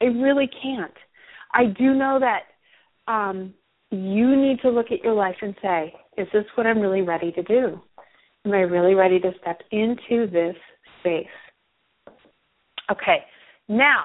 I 0.00 0.04
really 0.22 0.48
can't. 0.62 0.94
I 1.52 1.64
do 1.64 1.94
know 1.94 2.20
that 2.20 3.12
um, 3.12 3.52
you 3.90 4.36
need 4.36 4.60
to 4.60 4.70
look 4.70 4.92
at 4.92 5.02
your 5.02 5.14
life 5.14 5.34
and 5.42 5.54
say, 5.60 5.92
is 6.16 6.26
this 6.32 6.44
what 6.54 6.66
I'm 6.66 6.80
really 6.80 7.02
ready 7.02 7.32
to 7.32 7.42
do? 7.42 7.80
Am 8.44 8.52
I 8.52 8.60
really 8.60 8.94
ready 8.94 9.20
to 9.20 9.32
step 9.40 9.60
into 9.70 10.26
this 10.30 10.56
space? 11.00 11.26
Okay, 12.90 13.18
now, 13.68 14.04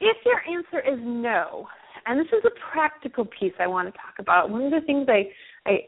if 0.00 0.16
your 0.24 0.40
answer 0.48 0.80
is 0.80 0.98
no, 1.02 1.66
and 2.06 2.18
this 2.18 2.26
is 2.28 2.44
a 2.44 2.72
practical 2.72 3.24
piece 3.24 3.52
I 3.60 3.66
want 3.66 3.88
to 3.88 3.92
talk 3.92 4.14
about. 4.18 4.50
One 4.50 4.62
of 4.62 4.70
the 4.70 4.80
things 4.86 5.06
I, 5.08 5.30
I, 5.68 5.78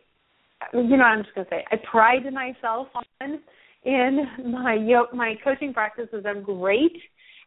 you 0.74 0.96
know, 0.96 1.04
I'm 1.04 1.22
just 1.22 1.34
going 1.34 1.46
to 1.46 1.50
say, 1.50 1.64
I 1.70 1.76
pride 1.90 2.30
myself 2.32 2.88
on 2.94 3.40
in 3.84 4.26
my 4.50 4.76
my 5.12 5.34
coaching 5.42 5.72
practices. 5.72 6.24
I'm 6.26 6.42
great 6.42 6.96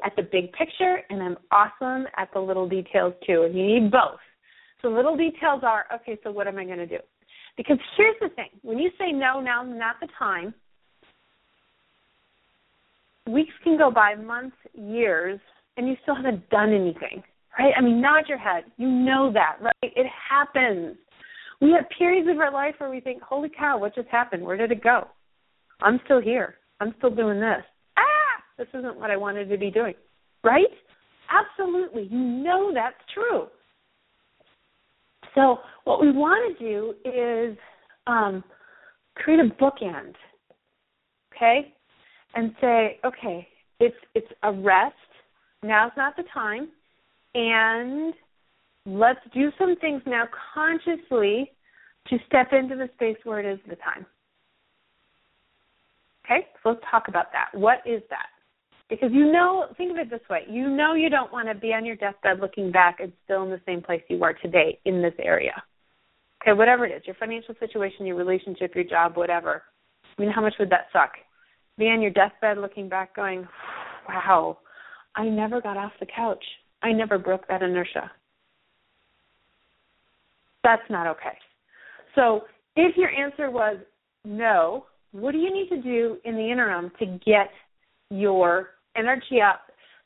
at 0.06 0.16
the 0.16 0.24
big 0.24 0.52
picture, 0.54 0.98
and 1.10 1.22
I'm 1.22 1.38
awesome 1.52 2.06
at 2.18 2.30
the 2.34 2.40
little 2.40 2.68
details 2.68 3.14
too. 3.26 3.44
And 3.44 3.56
you 3.56 3.66
need 3.66 3.92
both. 3.92 4.20
So 4.82 4.90
little 4.90 5.18
details 5.18 5.62
are 5.64 5.86
okay. 5.96 6.20
So 6.24 6.32
what 6.32 6.48
am 6.48 6.58
I 6.58 6.66
going 6.66 6.78
to 6.78 6.88
do? 6.88 6.98
Because 7.58 7.78
here's 7.98 8.16
the 8.22 8.30
thing: 8.30 8.50
when 8.62 8.78
you 8.78 8.92
say 8.98 9.12
no, 9.12 9.42
now 9.42 9.64
not 9.64 9.96
the 10.00 10.08
time. 10.18 10.54
Weeks 13.28 13.54
can 13.64 13.78
go 13.78 13.92
by, 13.92 14.16
months, 14.16 14.56
years, 14.74 15.40
and 15.76 15.86
you 15.88 15.96
still 16.04 16.16
haven't 16.16 16.50
done 16.50 16.74
anything, 16.74 17.22
right? 17.60 17.74
I 17.78 17.82
mean, 17.82 18.00
nod 18.00 18.24
your 18.30 18.38
head. 18.38 18.64
You 18.78 18.88
know 18.88 19.34
that, 19.34 19.58
right? 19.60 19.74
It 19.82 20.08
happens. 20.30 20.96
We 21.60 21.72
have 21.72 21.86
periods 21.98 22.30
of 22.30 22.38
our 22.38 22.54
life 22.54 22.76
where 22.78 22.90
we 22.90 23.02
think, 23.02 23.22
"Holy 23.22 23.50
cow, 23.50 23.80
what 23.80 23.96
just 23.96 24.08
happened? 24.08 24.46
Where 24.46 24.56
did 24.56 24.72
it 24.72 24.82
go?" 24.82 25.08
I'm 25.82 26.00
still 26.06 26.22
here. 26.22 26.56
I'm 26.80 26.94
still 27.00 27.10
doing 27.10 27.40
this. 27.40 27.64
Ah, 27.98 28.44
this 28.58 28.68
isn't 28.74 28.98
what 28.98 29.12
I 29.12 29.18
wanted 29.18 29.50
to 29.50 29.58
be 29.58 29.72
doing, 29.72 29.96
right? 30.44 30.72
Absolutely. 31.30 32.04
You 32.04 32.20
know 32.20 32.72
that's 32.74 32.96
true. 33.14 33.48
So 35.38 35.60
what 35.84 36.02
we 36.02 36.12
want 36.12 36.58
to 36.58 36.66
do 36.66 36.96
is 37.06 37.56
um, 38.08 38.44
create 39.16 39.40
a 39.40 39.44
bookend, 39.62 40.16
okay, 41.32 41.72
and 42.34 42.56
say, 42.60 43.00
okay, 43.06 43.48
it's 43.80 43.96
it's 44.16 44.32
a 44.42 44.52
rest. 44.52 44.96
Now's 45.62 45.92
not 45.96 46.16
the 46.18 46.24
time, 46.34 46.70
and 47.36 48.16
let's 48.88 49.20
do 49.32 49.52
some 49.60 49.76
things 49.76 50.02
now 50.08 50.24
consciously 50.56 51.52
to 52.08 52.18
step 52.26 52.48
into 52.52 52.76
the 52.76 52.90
space 52.96 53.18
where 53.24 53.40
it 53.40 53.46
is 53.46 53.60
the 53.70 53.76
time. 53.76 54.08
Okay, 56.26 56.48
so 56.64 56.70
let's 56.70 56.82
talk 56.90 57.10
about 57.10 57.28
that. 57.32 57.56
What 57.56 57.78
is 57.86 58.02
that? 58.10 58.26
Because 58.90 59.10
you 59.12 59.32
know, 59.32 59.66
think 59.76 59.92
of 59.92 59.98
it 59.98 60.10
this 60.10 60.22
way 60.30 60.44
you 60.50 60.70
know 60.70 60.94
you 60.94 61.10
don't 61.10 61.32
want 61.32 61.48
to 61.48 61.56
be 61.56 61.74
on 61.74 61.86
your 61.86 61.96
deathbed 61.96 62.40
looking 62.40 62.72
back 62.72 63.00
and 63.00 63.12
still 63.26 63.44
in 63.44 63.50
the 63.50 63.62
same 63.66 63.82
place 63.82 64.02
you 64.10 64.24
are 64.24 64.34
today 64.34 64.80
in 64.86 65.02
this 65.02 65.14
area. 65.20 65.64
Okay, 66.42 66.54
whatever 66.54 66.86
it 66.86 66.96
is 66.96 67.02
your 67.06 67.16
financial 67.16 67.56
situation, 67.60 68.06
your 68.06 68.16
relationship, 68.16 68.76
your 68.76 68.84
job, 68.84 69.18
whatever. 69.18 69.64
I 70.18 70.22
mean, 70.22 70.32
how 70.32 70.42
much 70.42 70.54
would 70.60 70.70
that 70.70 70.88
suck? 70.94 71.12
Be 71.78 71.86
on 71.86 72.02
your 72.02 72.12
deathbed 72.12 72.58
looking 72.58 72.90
back 72.90 73.16
going, 73.16 73.48
wow, 74.08 74.58
I 75.16 75.26
never 75.26 75.62
got 75.62 75.78
off 75.78 75.92
the 76.00 76.06
couch. 76.06 76.44
I 76.82 76.92
never 76.92 77.18
broke 77.18 77.48
that 77.48 77.62
inertia. 77.62 78.12
That's 80.64 80.90
not 80.90 81.08
okay. 81.08 81.38
So 82.16 82.42
if 82.76 82.96
your 82.98 83.10
answer 83.10 83.50
was 83.50 83.78
no, 84.26 84.86
what 85.12 85.32
do 85.32 85.38
you 85.38 85.54
need 85.54 85.70
to 85.70 85.82
do 85.82 86.18
in 86.26 86.36
the 86.36 86.52
interim 86.52 86.92
to 87.00 87.06
get 87.26 87.50
your 88.10 88.70
energy 88.98 89.42
up 89.42 89.62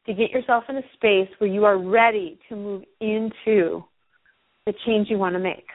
to 0.06 0.14
get 0.14 0.32
yourself 0.32 0.64
in 0.70 0.78
a 0.78 0.82
space 0.94 1.30
where 1.38 1.50
you 1.50 1.66
are 1.66 1.78
ready 1.78 2.40
to 2.50 2.56
move 2.56 2.84
into 3.00 3.84
the 4.66 4.74
change 4.86 5.10
you 5.10 5.18
want 5.18 5.34
to 5.34 5.40
make. 5.40 5.68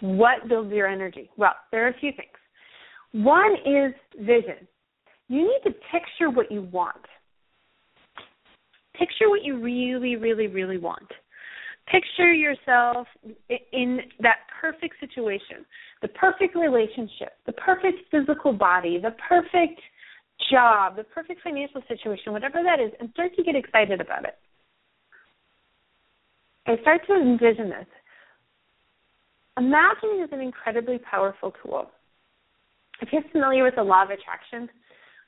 What 0.00 0.48
builds 0.48 0.72
your 0.72 0.88
energy? 0.88 1.30
Well, 1.36 1.54
there 1.70 1.86
are 1.86 1.90
a 1.90 1.98
few 1.98 2.12
things. 2.12 2.28
One 3.12 3.54
is 3.66 3.92
vision. 4.18 4.66
You 5.28 5.42
need 5.42 5.60
to 5.64 5.74
picture 5.92 6.30
what 6.30 6.50
you 6.50 6.62
want. 6.62 6.96
Picture 8.94 9.28
what 9.28 9.44
you 9.44 9.60
really, 9.60 10.16
really, 10.16 10.46
really 10.46 10.78
want. 10.78 11.06
Picture 11.90 12.32
yourself 12.32 13.06
in 13.72 14.00
that 14.20 14.36
perfect 14.60 14.94
situation, 15.00 15.64
the 16.02 16.08
perfect 16.08 16.54
relationship, 16.54 17.32
the 17.46 17.52
perfect 17.52 17.98
physical 18.10 18.52
body, 18.52 18.98
the 19.02 19.14
perfect 19.28 19.80
job, 20.50 20.96
the 20.96 21.04
perfect 21.04 21.42
financial 21.42 21.82
situation, 21.88 22.32
whatever 22.32 22.62
that 22.62 22.80
is, 22.80 22.92
and 23.00 23.10
start 23.10 23.34
to 23.36 23.42
get 23.42 23.54
excited 23.54 24.00
about 24.00 24.24
it. 24.24 24.36
I 26.66 26.76
start 26.82 27.02
to 27.06 27.14
envision 27.14 27.70
this. 27.70 27.86
Imagining 29.58 30.22
is 30.22 30.30
an 30.32 30.40
incredibly 30.40 30.98
powerful 30.98 31.52
tool. 31.62 31.90
If 33.00 33.08
you're 33.12 33.22
familiar 33.32 33.64
with 33.64 33.74
the 33.76 33.82
law 33.82 34.04
of 34.04 34.10
attraction, 34.10 34.68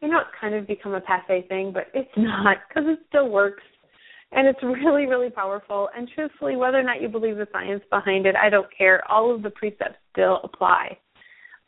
I 0.02 0.06
know 0.06 0.18
it's 0.18 0.30
kind 0.40 0.54
of 0.54 0.66
become 0.66 0.94
a 0.94 1.00
passe 1.00 1.46
thing, 1.48 1.72
but 1.72 1.88
it's 1.94 2.10
not 2.16 2.58
because 2.68 2.84
it 2.88 2.98
still 3.08 3.28
works. 3.28 3.62
And 4.34 4.46
it's 4.48 4.62
really, 4.62 5.06
really 5.06 5.28
powerful. 5.28 5.90
And 5.96 6.08
truthfully, 6.14 6.56
whether 6.56 6.78
or 6.78 6.82
not 6.82 7.02
you 7.02 7.08
believe 7.08 7.36
the 7.36 7.46
science 7.52 7.82
behind 7.90 8.24
it, 8.24 8.34
I 8.34 8.48
don't 8.48 8.66
care. 8.76 9.02
All 9.10 9.34
of 9.34 9.42
the 9.42 9.50
precepts 9.50 9.98
still 10.12 10.40
apply. 10.42 10.96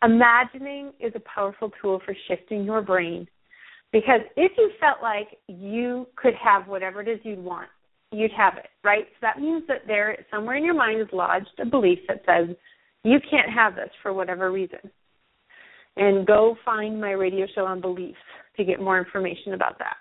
Imagining 0.04 0.92
is 1.00 1.12
a 1.14 1.20
powerful 1.20 1.70
tool 1.80 2.00
for 2.04 2.14
shifting 2.28 2.64
your 2.64 2.82
brain 2.82 3.26
because 3.92 4.20
if 4.37 4.52
you 4.58 4.70
felt 4.80 4.99
like 5.02 5.38
you 5.46 6.06
could 6.16 6.34
have 6.34 6.66
whatever 6.66 7.00
it 7.00 7.08
is 7.08 7.20
you'd 7.23 7.38
want, 7.38 7.68
you'd 8.11 8.32
have 8.32 8.54
it, 8.56 8.66
right? 8.82 9.04
So 9.14 9.18
that 9.23 9.40
means 9.40 9.62
that 9.68 9.87
there 9.87 10.18
somewhere 10.30 10.56
in 10.56 10.64
your 10.64 10.75
mind 10.75 11.00
is 11.00 11.06
lodged 11.12 11.49
a 11.61 11.64
belief 11.64 12.00
that 12.08 12.23
says 12.26 12.54
you 13.02 13.18
can't 13.30 13.50
have 13.50 13.76
this 13.76 13.90
for 14.02 14.12
whatever 14.12 14.50
reason. 14.50 14.90
And 15.96 16.26
go 16.26 16.56
find 16.64 17.00
my 17.00 17.12
radio 17.12 17.46
show 17.54 17.64
on 17.64 17.80
beliefs 17.80 18.18
to 18.56 18.64
get 18.64 18.80
more 18.80 18.99
information 18.99 19.54
about 19.54 19.78
that. 19.78 19.96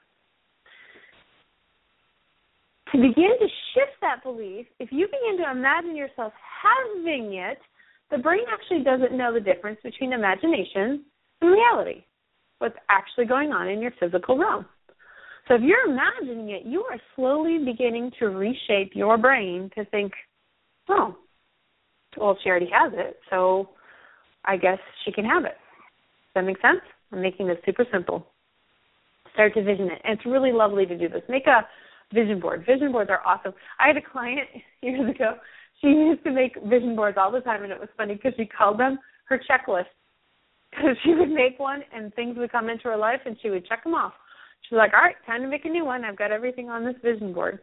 To 2.92 2.98
begin 2.98 3.38
to 3.40 3.48
shift 3.74 3.94
that 4.02 4.24
belief, 4.24 4.66
if 4.80 4.92
you 4.92 5.08
begin 5.08 5.46
to 5.46 5.52
imagine 5.52 5.96
yourself 5.96 6.34
having 6.62 7.34
it, 7.34 7.60
the 8.14 8.22
brain 8.22 8.44
actually 8.52 8.84
doesn't 8.84 9.18
know 9.18 9.34
the 9.34 9.40
difference 9.40 9.80
between 9.84 10.14
imagination 10.14 11.04
and 11.42 11.52
reality 11.52 12.04
what's 12.60 12.78
actually 12.90 13.26
going 13.26 13.52
on 13.52 13.68
in 13.68 13.82
your 13.82 13.92
physical 14.00 14.38
realm. 14.38 14.66
So 15.48 15.56
if 15.56 15.62
you're 15.62 15.92
imagining 15.92 16.52
it, 16.52 16.66
you 16.66 16.86
are 16.90 16.98
slowly 17.16 17.58
beginning 17.58 18.12
to 18.20 18.28
reshape 18.28 18.92
your 18.94 19.18
brain 19.18 19.70
to 19.76 19.84
think, 19.86 20.14
oh, 20.88 21.18
well, 22.18 22.38
she 22.42 22.50
already 22.50 22.70
has 22.72 22.94
it, 22.96 23.18
so 23.30 23.70
I 24.46 24.56
guess 24.56 24.78
she 25.04 25.12
can 25.12 25.26
have 25.26 25.44
it. 25.44 25.58
Does 25.58 26.36
that 26.36 26.46
make 26.46 26.62
sense? 26.62 26.80
I'm 27.12 27.22
making 27.22 27.48
this 27.48 27.58
super 27.66 27.86
simple. 27.92 28.28
Start 29.34 29.54
to 29.56 29.64
vision 29.64 29.88
it. 29.88 30.02
And 30.06 30.18
it's 30.18 30.26
really 30.26 30.54
lovely 30.54 30.86
to 30.86 30.98
do 30.98 31.10
this. 31.10 31.24
Make 31.28 31.48
a 31.48 31.68
vision 32.14 32.40
board. 32.40 32.66
Vision 32.66 32.94
boards 32.94 33.10
are 33.10 33.22
awesome. 33.26 33.54
I 33.80 33.88
had 33.88 33.98
a 33.98 34.02
client 34.02 34.48
years 34.82 35.14
ago. 35.14 35.34
She 35.82 35.88
used 35.88 36.24
to 36.24 36.32
make 36.32 36.56
vision 36.64 36.96
boards 36.96 37.18
all 37.20 37.32
the 37.32 37.42
time, 37.42 37.64
and 37.64 37.72
it 37.72 37.80
was 37.80 37.90
funny 37.98 38.16
because 38.16 38.34
she 38.38 38.46
called 38.46 38.80
them 38.80 39.00
her 39.26 39.40
checklist. 39.50 39.86
Because 40.72 40.98
she 41.04 41.14
would 41.14 41.30
make 41.30 41.60
one, 41.60 41.84
and 41.94 42.12
things 42.16 42.36
would 42.36 42.52
come 42.52 42.68
into 42.68 42.86
her 42.86 42.98
life, 42.98 43.20
and 43.28 43.38
she 43.44 43.52
would 43.52 43.64
check 43.68 43.84
them 43.84 43.94
off. 43.94 44.14
She's 44.64 44.76
like, 44.76 44.92
"All 44.92 45.02
right, 45.02 45.16
time 45.28 45.44
to 45.44 45.48
make 45.48 45.66
a 45.66 45.70
new 45.70 45.86
one. 45.86 46.04
I've 46.04 46.18
got 46.18 46.32
everything 46.32 46.72
on 46.72 46.84
this 46.84 46.96
vision 47.04 47.32
board." 47.32 47.60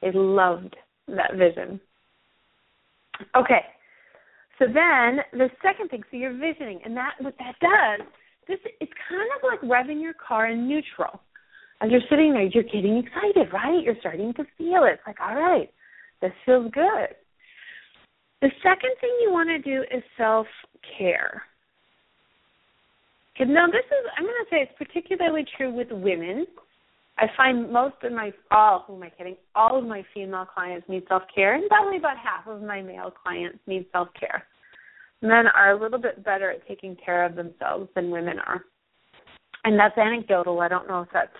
They 0.00 0.12
loved 0.12 0.76
that 1.08 1.34
vision. 1.34 1.80
Okay, 3.34 3.62
so 4.58 4.66
then 4.66 5.20
the 5.32 5.48
second 5.62 5.88
thing, 5.90 6.02
so 6.10 6.16
you're 6.16 6.36
visioning, 6.36 6.80
and 6.84 6.96
that 6.96 7.14
what 7.20 7.34
that 7.38 7.54
does, 7.60 8.06
this 8.48 8.58
it's 8.80 8.92
kind 9.08 9.28
of 9.36 9.42
like 9.42 9.60
revving 9.60 10.02
your 10.02 10.14
car 10.14 10.48
in 10.48 10.66
neutral. 10.66 11.20
As 11.80 11.90
you're 11.90 12.00
sitting 12.10 12.32
there, 12.32 12.42
you're 12.42 12.64
getting 12.64 12.98
excited, 12.98 13.52
right? 13.52 13.82
You're 13.84 13.96
starting 14.00 14.34
to 14.34 14.44
feel 14.56 14.82
it. 14.84 14.94
It's 14.94 15.02
like, 15.06 15.20
all 15.20 15.36
right, 15.36 15.70
this 16.20 16.32
feels 16.44 16.70
good. 16.72 17.14
The 18.40 18.50
second 18.62 18.90
thing 19.00 19.10
you 19.22 19.32
want 19.32 19.48
to 19.48 19.58
do 19.58 19.82
is 19.82 20.02
self 20.16 20.46
care. 20.96 21.42
Now, 23.40 23.66
this 23.66 23.84
is, 23.86 24.10
I'm 24.16 24.24
going 24.24 24.34
to 24.44 24.50
say 24.50 24.56
it's 24.62 24.72
particularly 24.76 25.44
true 25.56 25.72
with 25.72 25.88
women. 25.92 26.44
I 27.18 27.26
find 27.36 27.72
most 27.72 27.94
of 28.02 28.12
my, 28.12 28.32
all, 28.50 28.84
who 28.86 28.96
am 28.96 29.02
I 29.02 29.10
kidding? 29.10 29.36
All 29.54 29.78
of 29.78 29.84
my 29.84 30.04
female 30.12 30.44
clients 30.52 30.88
need 30.88 31.04
self 31.08 31.22
care, 31.32 31.54
and 31.54 31.68
probably 31.68 31.98
about 31.98 32.16
half 32.16 32.46
of 32.46 32.62
my 32.62 32.82
male 32.82 33.12
clients 33.12 33.58
need 33.66 33.86
self 33.92 34.08
care. 34.18 34.44
Men 35.22 35.46
are 35.48 35.72
a 35.72 35.80
little 35.80 36.00
bit 36.00 36.24
better 36.24 36.50
at 36.50 36.66
taking 36.66 36.96
care 37.04 37.24
of 37.24 37.34
themselves 37.34 37.88
than 37.94 38.10
women 38.10 38.38
are. 38.38 38.64
And 39.64 39.78
that's 39.78 39.98
anecdotal. 39.98 40.60
I 40.60 40.68
don't 40.68 40.86
know 40.86 41.02
if 41.02 41.08
that's 41.12 41.34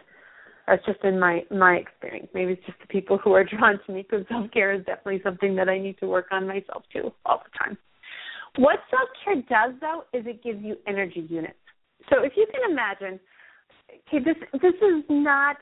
that's 0.68 0.84
just 0.84 1.02
in 1.02 1.18
my 1.18 1.44
my 1.50 1.74
experience. 1.74 2.28
Maybe 2.34 2.52
it's 2.52 2.66
just 2.66 2.78
the 2.80 2.86
people 2.86 3.18
who 3.18 3.32
are 3.32 3.44
drawn 3.44 3.80
to 3.86 3.92
me 3.92 4.06
because 4.08 4.26
self 4.28 4.50
care 4.50 4.72
is 4.72 4.84
definitely 4.84 5.20
something 5.24 5.56
that 5.56 5.68
I 5.68 5.78
need 5.78 5.98
to 5.98 6.06
work 6.06 6.26
on 6.30 6.46
myself 6.46 6.82
too 6.92 7.10
all 7.24 7.42
the 7.42 7.58
time. 7.58 7.78
What 8.56 8.80
self 8.90 9.08
care 9.24 9.36
does 9.36 9.80
though 9.80 10.04
is 10.12 10.26
it 10.26 10.42
gives 10.42 10.62
you 10.62 10.76
energy 10.86 11.26
units. 11.28 11.58
So 12.10 12.22
if 12.22 12.32
you 12.36 12.46
can 12.52 12.70
imagine, 12.70 13.18
okay, 14.08 14.24
this 14.24 14.36
this 14.60 14.74
is 14.74 15.04
not 15.08 15.56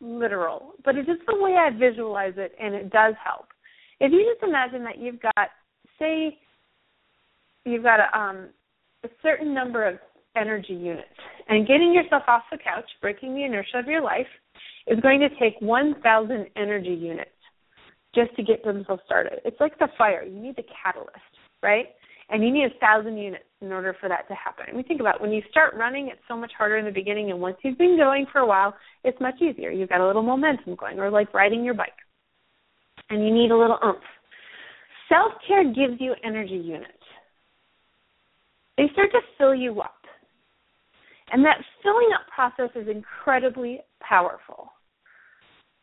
literal, 0.00 0.72
but 0.84 0.96
it's 0.96 1.06
just 1.06 1.20
the 1.26 1.36
way 1.36 1.52
I 1.52 1.70
visualize 1.70 2.34
it, 2.36 2.52
and 2.60 2.74
it 2.74 2.90
does 2.90 3.14
help. 3.22 3.46
If 4.00 4.12
you 4.12 4.26
just 4.32 4.42
imagine 4.48 4.82
that 4.84 4.98
you've 4.98 5.20
got, 5.20 5.50
say, 5.98 6.38
you've 7.66 7.82
got 7.82 8.00
a, 8.00 8.18
um, 8.18 8.48
a 9.04 9.08
certain 9.22 9.52
number 9.52 9.86
of 9.86 9.98
energy 10.40 10.72
units, 10.72 11.08
and 11.48 11.66
getting 11.66 11.92
yourself 11.92 12.22
off 12.26 12.42
the 12.50 12.58
couch, 12.58 12.88
breaking 13.00 13.34
the 13.34 13.44
inertia 13.44 13.78
of 13.78 13.86
your 13.86 14.02
life, 14.02 14.26
is 14.86 14.98
going 15.00 15.20
to 15.20 15.28
take 15.38 15.60
1,000 15.60 16.46
energy 16.56 16.94
units 16.94 17.30
just 18.14 18.34
to 18.36 18.42
get 18.42 18.64
themselves 18.64 19.02
started. 19.04 19.40
It's 19.44 19.60
like 19.60 19.78
the 19.78 19.88
fire. 19.98 20.24
You 20.24 20.40
need 20.40 20.56
the 20.56 20.64
catalyst, 20.82 21.20
right? 21.62 21.86
and 22.30 22.44
you 22.44 22.52
need 22.52 22.64
a 22.64 22.78
thousand 22.78 23.18
units 23.18 23.44
in 23.60 23.72
order 23.72 23.94
for 24.00 24.08
that 24.08 24.26
to 24.28 24.34
happen. 24.34 24.64
I 24.68 24.72
mean, 24.72 24.84
think 24.84 25.00
about 25.00 25.20
when 25.20 25.32
you 25.32 25.42
start 25.50 25.74
running, 25.74 26.08
it's 26.08 26.20
so 26.28 26.36
much 26.36 26.52
harder 26.56 26.78
in 26.78 26.84
the 26.84 26.92
beginning, 26.92 27.30
and 27.30 27.40
once 27.40 27.56
you've 27.62 27.78
been 27.78 27.96
going 27.96 28.26
for 28.32 28.38
a 28.40 28.46
while, 28.46 28.74
it's 29.04 29.20
much 29.20 29.42
easier. 29.42 29.70
You've 29.70 29.88
got 29.88 30.00
a 30.00 30.06
little 30.06 30.22
momentum 30.22 30.76
going, 30.76 30.98
or 30.98 31.10
like 31.10 31.34
riding 31.34 31.64
your 31.64 31.74
bike, 31.74 31.88
and 33.10 33.24
you 33.24 33.34
need 33.34 33.50
a 33.50 33.56
little 33.56 33.78
oomph. 33.84 33.98
Self 35.08 35.32
care 35.46 35.64
gives 35.64 36.00
you 36.00 36.14
energy 36.24 36.54
units. 36.54 36.92
They 38.78 38.84
start 38.92 39.10
to 39.12 39.20
fill 39.36 39.54
you 39.54 39.80
up, 39.80 39.99
and 41.32 41.44
that 41.44 41.58
filling 41.82 42.08
up 42.14 42.26
process 42.34 42.70
is 42.74 42.88
incredibly 42.88 43.80
powerful. 44.00 44.72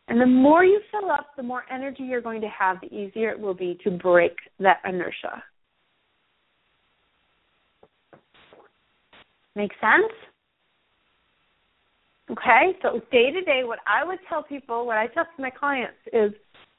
And 0.09 0.21
the 0.21 0.25
more 0.25 0.63
you 0.63 0.79
fill 0.91 1.11
up, 1.11 1.31
the 1.35 1.43
more 1.43 1.63
energy 1.71 2.03
you're 2.03 2.21
going 2.21 2.41
to 2.41 2.47
have, 2.47 2.79
the 2.81 2.87
easier 2.87 3.29
it 3.29 3.39
will 3.39 3.53
be 3.53 3.77
to 3.83 3.91
break 3.91 4.37
that 4.59 4.77
inertia. 4.85 5.43
Make 9.55 9.71
sense? 9.81 10.13
Okay, 12.29 12.77
so 12.81 13.01
day 13.11 13.31
to 13.31 13.41
day, 13.41 13.61
what 13.63 13.79
I 13.87 14.05
would 14.05 14.19
tell 14.29 14.43
people, 14.43 14.85
what 14.85 14.97
I 14.97 15.07
tell 15.07 15.25
my 15.39 15.49
clients 15.49 15.97
is 16.11 16.31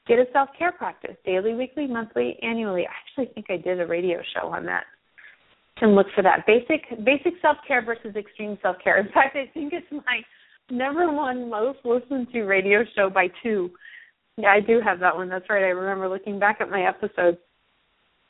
get 0.07 0.19
a 0.19 0.25
self 0.31 0.49
care 0.57 0.71
practice 0.71 1.15
daily, 1.25 1.55
weekly, 1.55 1.87
monthly, 1.87 2.37
annually. 2.41 2.85
I 2.87 2.91
actually 3.21 3.33
think 3.33 3.47
I 3.49 3.57
did 3.57 3.79
a 3.79 3.85
radio 3.85 4.21
show 4.33 4.47
on 4.47 4.65
that. 4.67 4.85
Can 5.79 5.95
look 5.95 6.07
for 6.13 6.21
that 6.23 6.45
basic 6.45 6.83
basic 7.05 7.33
self 7.41 7.57
care 7.65 7.83
versus 7.83 8.15
extreme 8.15 8.57
self 8.61 8.75
care. 8.83 8.99
In 8.99 9.11
fact, 9.13 9.35
I 9.35 9.49
think 9.53 9.71
it's 9.71 9.87
my 9.91 10.21
number 10.69 11.11
one 11.11 11.49
most 11.49 11.79
listened 11.85 12.27
to 12.33 12.43
radio 12.43 12.83
show 12.95 13.09
by 13.09 13.27
two. 13.41 13.71
Yeah, 14.37 14.49
I 14.49 14.59
do 14.59 14.81
have 14.83 14.99
that 14.99 15.15
one. 15.15 15.29
That's 15.29 15.49
right. 15.49 15.63
I 15.63 15.69
remember 15.69 16.09
looking 16.09 16.39
back 16.39 16.57
at 16.59 16.69
my 16.69 16.87
episodes, 16.87 17.37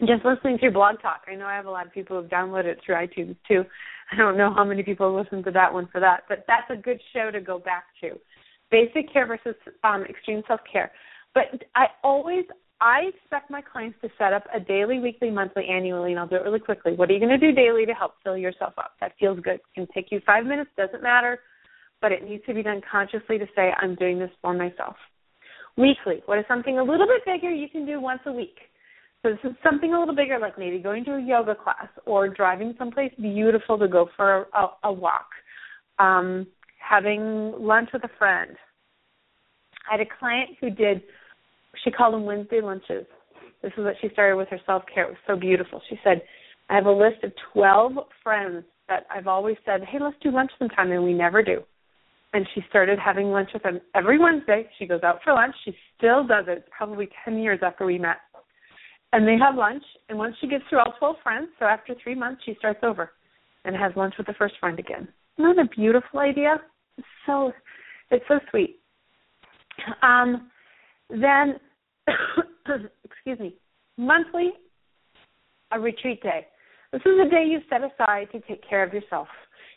just 0.02 0.26
listening 0.26 0.58
through 0.60 0.74
Blog 0.74 1.02
Talk. 1.02 1.22
I 1.32 1.36
know 1.36 1.46
I 1.46 1.56
have 1.56 1.66
a 1.66 1.72
lot 1.72 1.88
of 1.88 1.94
people 1.94 2.22
who've 2.22 2.30
downloaded 2.30 2.66
it 2.66 2.80
through 2.86 2.96
iTunes 2.96 3.36
too. 3.48 3.64
I 4.12 4.16
don't 4.16 4.38
know 4.38 4.54
how 4.54 4.64
many 4.64 4.84
people 4.84 5.16
listen 5.16 5.44
to 5.44 5.52
that 5.52 5.74
one 5.74 5.88
for 5.92 6.00
that, 6.00 6.24
but 6.30 6.46
that's 6.48 6.70
a 6.70 6.76
good 6.76 7.00
show 7.14 7.32
to 7.32 7.42
go 7.42 7.60
back 7.60 7.86
to. 8.02 8.12
Basic 8.72 9.12
care 9.12 9.26
versus 9.26 9.56
um, 9.84 10.04
extreme 10.04 10.44
self 10.48 10.62
care. 10.72 10.92
But 11.34 11.46
I 11.76 11.88
always 12.04 12.46
I 12.82 13.10
expect 13.14 13.52
my 13.52 13.62
clients 13.62 13.98
to 14.02 14.10
set 14.18 14.32
up 14.32 14.44
a 14.56 14.60
daily, 14.60 15.00
weekly, 15.00 15.30
monthly, 15.30 15.66
annually, 15.70 16.12
and 16.12 16.20
I'll 16.20 16.28
do 16.28 16.38
it 16.38 16.44
really 16.44 16.60
quickly. 16.60 16.94
What 16.94 17.10
are 17.10 17.14
you 17.14 17.20
going 17.20 17.38
to 17.38 17.38
do 17.38 17.52
daily 17.52 17.86
to 17.86 17.94
help 17.94 18.14
fill 18.24 18.38
yourself 18.38 18.74
up? 18.78 18.94
That 19.02 19.14
feels 19.20 19.40
good. 19.42 19.56
It 19.56 19.62
can 19.76 19.88
take 19.94 20.12
you 20.12 20.22
five 20.26 20.46
minutes, 20.46 20.70
doesn't 20.78 21.04
matter, 21.04 21.40
but 22.02 22.14
it 22.14 22.24
needs 22.24 22.44
to 22.46 22.54
be 22.54 22.64
done 22.64 22.82
consciously 22.90 23.38
to 23.38 23.46
say, 23.56 23.72
I'm 23.82 23.96
doing 23.96 24.18
this 24.18 24.32
for 24.42 24.54
myself. 24.54 24.96
Weekly, 25.78 26.22
what 26.26 26.40
is 26.40 26.46
something 26.48 26.80
a 26.80 26.84
little 26.84 27.08
bit 27.08 27.26
bigger 27.26 27.52
you 27.52 27.68
can 27.70 27.86
do 27.86 28.00
once 28.00 28.22
a 28.26 28.32
week? 28.32 28.58
So 29.22 29.32
this 29.32 29.52
is 29.52 29.58
something 29.62 29.94
a 29.94 30.00
little 30.00 30.16
bigger, 30.16 30.40
like 30.40 30.58
maybe 30.58 30.80
going 30.80 31.04
to 31.06 31.16
a 31.16 31.22
yoga 31.22 31.56
class 31.56 31.90
or 32.06 32.30
driving 32.30 32.74
someplace 32.78 33.12
beautiful 33.20 33.78
to 33.78 33.88
go 33.88 34.10
for 34.16 34.48
a, 34.54 34.68
a 34.86 34.94
walk, 34.94 35.28
um, 36.00 36.48
having 36.80 37.54
lunch 37.60 37.90
with 37.92 38.06
a 38.06 38.10
friend. 38.18 38.56
I 39.90 39.98
had 39.98 40.02
a 40.02 40.10
client 40.20 40.52
who 40.62 40.70
did, 40.70 41.02
she 41.84 41.92
called 41.92 42.14
them 42.14 42.26
Wednesday 42.26 42.62
lunches. 42.62 43.06
This 43.62 43.72
is 43.78 43.84
what 43.84 43.96
she 44.02 44.10
started 44.10 44.38
with 44.38 44.50
her 44.50 44.60
self 44.66 44.84
care. 44.94 45.06
It 45.06 45.10
was 45.10 45.18
so 45.28 45.36
beautiful. 45.36 45.82
She 45.90 46.00
said, 46.04 46.22
I 46.70 46.76
have 46.76 46.86
a 46.86 46.92
list 46.92 47.24
of 47.24 47.32
12 47.54 47.94
friends 48.24 48.64
that 48.88 49.06
I've 49.14 49.28
always 49.28 49.58
said, 49.66 49.82
hey, 49.84 49.98
let's 50.00 50.16
do 50.22 50.32
lunch 50.32 50.52
sometime, 50.58 50.92
and 50.92 51.04
we 51.04 51.14
never 51.14 51.44
do. 51.44 51.62
And 52.34 52.48
she 52.54 52.62
started 52.70 53.00
having 53.00 53.32
lunch 53.32 53.50
with 53.54 53.64
them 53.64 53.82
every 53.96 54.20
Wednesday. 54.20 54.70
She 54.78 54.86
goes 54.86 55.02
out 55.04 55.20
for 55.24 55.34
lunch. 55.34 55.56
She 55.66 55.76
still 55.98 56.26
does 56.26 56.46
it. 56.48 56.68
Probably 56.76 57.10
10 57.26 57.40
years 57.40 57.60
after 57.64 57.86
we 57.86 57.98
met 57.98 58.18
and 59.14 59.28
they 59.28 59.38
have 59.38 59.56
lunch. 59.56 59.84
And 60.08 60.18
once 60.18 60.36
she 60.40 60.48
gets 60.48 60.64
through 60.70 60.80
all 60.80 60.94
12 61.00 61.16
friends, 61.24 61.50
so 61.60 61.66
after 61.66 61.96
three 62.02 62.16
months, 62.16 62.42
she 62.46 62.56
starts 62.58 62.80
over 62.84 63.12
and 63.66 63.76
has 63.76 63.92
lunch 63.96 64.14
with 64.18 64.28
the 64.28 64.34
first 64.34 64.56
friend 64.60 64.80
again. 64.80 65.08
Isn't 65.38 65.56
that 65.56 65.66
a 65.66 65.70
beautiful 65.76 66.20
idea? 66.20 66.58
It's 66.98 67.08
so, 67.26 67.52
it's 68.12 68.26
so 68.28 68.40
sweet. 68.50 68.80
Um, 70.02 70.50
then, 71.10 71.60
excuse 73.04 73.40
me, 73.40 73.56
monthly, 73.98 74.52
a 75.72 75.80
retreat 75.80 76.22
day. 76.22 76.48
This 76.92 77.02
is 77.02 77.20
a 77.26 77.30
day 77.30 77.46
you 77.48 77.60
set 77.70 77.82
aside 77.82 78.28
to 78.32 78.40
take 78.42 78.68
care 78.68 78.84
of 78.84 78.94
yourself. 78.94 79.28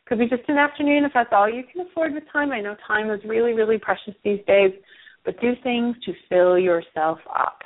Could 0.06 0.18
be 0.18 0.28
just 0.28 0.48
an 0.48 0.56
afternoon 0.56 1.04
if 1.04 1.12
that's 1.14 1.30
all 1.32 1.48
you 1.48 1.62
can 1.70 1.86
afford 1.86 2.14
with 2.14 2.24
time. 2.32 2.50
I 2.52 2.60
know 2.60 2.74
time 2.86 3.10
is 3.10 3.20
really, 3.24 3.52
really 3.52 3.78
precious 3.78 4.14
these 4.24 4.40
days, 4.46 4.72
but 5.24 5.40
do 5.40 5.52
things 5.62 5.96
to 6.04 6.12
fill 6.28 6.58
yourself 6.58 7.18
up. 7.34 7.58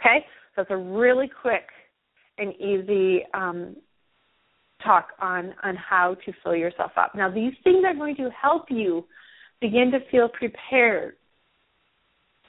Okay? 0.00 0.24
So 0.54 0.62
it's 0.62 0.70
a 0.70 0.76
really 0.76 1.30
quick 1.40 1.68
and 2.38 2.54
easy 2.56 3.24
um, 3.34 3.76
talk 4.84 5.08
on 5.20 5.54
on 5.62 5.76
how 5.76 6.16
to 6.24 6.32
fill 6.42 6.54
yourself 6.54 6.92
up. 6.96 7.14
Now 7.14 7.30
these 7.30 7.52
things 7.64 7.84
are 7.86 7.94
going 7.94 8.16
to 8.16 8.30
help 8.30 8.66
you 8.68 9.04
begin 9.60 9.90
to 9.92 9.98
feel 10.10 10.28
prepared 10.28 11.16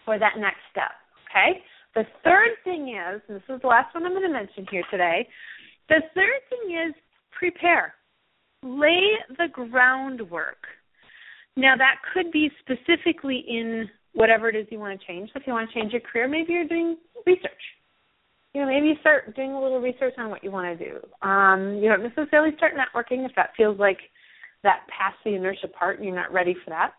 for 0.10 0.18
that 0.18 0.40
next 0.40 0.66
step. 0.72 0.90
Okay. 1.30 1.62
The 1.94 2.02
third 2.24 2.58
thing 2.64 2.98
is, 2.98 3.22
and 3.28 3.38
this 3.38 3.44
is 3.48 3.62
the 3.62 3.68
last 3.68 3.94
one 3.94 4.08
I'm 4.08 4.14
going 4.14 4.24
to 4.24 4.34
mention 4.34 4.66
here 4.72 4.82
today. 4.90 5.28
The 5.88 6.02
third 6.16 6.42
thing 6.50 6.76
is 6.76 6.96
prepare. 7.38 7.94
Lay 8.64 9.22
the 9.38 9.46
groundwork. 9.54 10.66
Now 11.56 11.76
that 11.78 11.98
could 12.12 12.32
be 12.32 12.50
specifically 12.58 13.46
in 13.48 13.88
whatever 14.14 14.50
it 14.50 14.56
is 14.56 14.66
you 14.72 14.80
want 14.80 15.00
to 15.00 15.06
change. 15.06 15.30
So 15.32 15.40
if 15.40 15.46
you 15.46 15.54
want 15.54 15.70
to 15.70 15.80
change 15.80 15.94
your 15.94 16.02
career, 16.02 16.28
maybe 16.28 16.54
you're 16.54 16.68
doing 16.68 16.98
research 17.28 17.62
you 18.56 18.62
know, 18.62 18.68
maybe 18.68 18.88
you 18.88 18.96
start 19.02 19.36
doing 19.36 19.52
a 19.52 19.62
little 19.62 19.80
research 19.80 20.16
on 20.18 20.32
what 20.32 20.44
you 20.44 20.50
want 20.50 20.76
to 20.76 20.84
do. 20.84 20.98
Um, 21.22 21.78
you 21.84 21.88
don't 21.88 22.02
necessarily 22.02 22.50
start 22.58 22.74
networking 22.74 23.24
if 23.24 23.32
that 23.36 23.52
feels 23.56 23.78
like 23.78 24.00
that 24.64 24.88
past 24.90 25.18
the 25.24 25.36
inertia 25.36 25.68
part 25.68 25.98
and 25.98 26.06
you're 26.06 26.16
not 26.16 26.34
ready 26.34 26.56
for 26.66 26.72
that. 26.72 26.94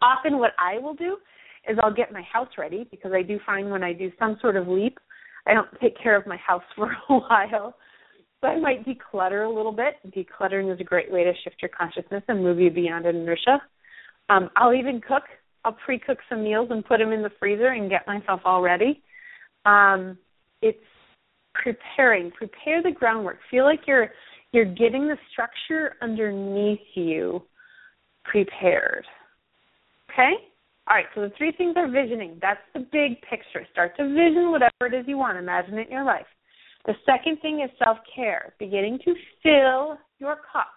Often, 0.00 0.38
what 0.38 0.52
I 0.56 0.78
will 0.78 0.94
do 0.94 1.16
is 1.68 1.78
I'll 1.82 1.94
get 1.94 2.12
my 2.12 2.22
house 2.22 2.48
ready 2.58 2.86
because 2.90 3.12
I 3.12 3.22
do 3.22 3.38
find 3.44 3.70
when 3.70 3.82
I 3.82 3.92
do 3.92 4.10
some 4.18 4.36
sort 4.40 4.56
of 4.56 4.68
leap, 4.68 4.98
I 5.46 5.54
don't 5.54 5.68
take 5.80 6.00
care 6.00 6.16
of 6.16 6.26
my 6.26 6.36
house 6.36 6.62
for 6.76 6.90
a 6.92 7.14
while. 7.14 7.74
So 8.40 8.48
I 8.48 8.58
might 8.60 8.84
declutter 8.86 9.46
a 9.46 9.54
little 9.54 9.72
bit. 9.72 9.94
Decluttering 10.14 10.72
is 10.72 10.80
a 10.80 10.84
great 10.84 11.10
way 11.10 11.24
to 11.24 11.32
shift 11.42 11.56
your 11.62 11.70
consciousness 11.70 12.22
and 12.28 12.42
move 12.42 12.58
you 12.58 12.70
beyond 12.70 13.06
inertia. 13.06 13.62
Um, 14.28 14.50
I'll 14.56 14.74
even 14.74 15.00
cook. 15.00 15.22
I'll 15.64 15.76
pre-cook 15.84 16.18
some 16.28 16.44
meals 16.44 16.68
and 16.70 16.84
put 16.84 16.98
them 16.98 17.12
in 17.12 17.22
the 17.22 17.30
freezer 17.38 17.68
and 17.68 17.88
get 17.88 18.06
myself 18.06 18.40
all 18.44 18.60
ready. 18.60 19.02
Um, 19.64 20.18
it's 20.60 20.78
preparing. 21.54 22.30
Prepare 22.32 22.82
the 22.82 22.90
groundwork. 22.90 23.38
Feel 23.50 23.64
like 23.64 23.80
you're 23.86 24.10
you're 24.52 24.64
getting 24.64 25.08
the 25.08 25.16
structure 25.32 25.96
underneath 26.00 26.78
you 26.94 27.42
prepared. 28.24 29.04
Okay? 30.12 30.32
All 30.88 30.96
right, 30.96 31.06
so 31.14 31.22
the 31.22 31.32
three 31.38 31.52
things 31.52 31.74
are 31.76 31.88
visioning. 31.88 32.38
That's 32.42 32.60
the 32.74 32.80
big 32.80 33.20
picture. 33.22 33.66
Start 33.72 33.96
to 33.96 34.08
vision 34.08 34.50
whatever 34.50 34.86
it 34.86 34.94
is 34.94 35.06
you 35.08 35.16
want. 35.16 35.38
Imagine 35.38 35.78
it 35.78 35.86
in 35.86 35.92
your 35.92 36.04
life. 36.04 36.26
The 36.86 36.94
second 37.06 37.40
thing 37.40 37.62
is 37.64 37.70
self 37.82 37.98
care, 38.14 38.52
beginning 38.58 38.98
to 39.06 39.14
fill 39.42 39.98
your 40.18 40.36
cup. 40.52 40.74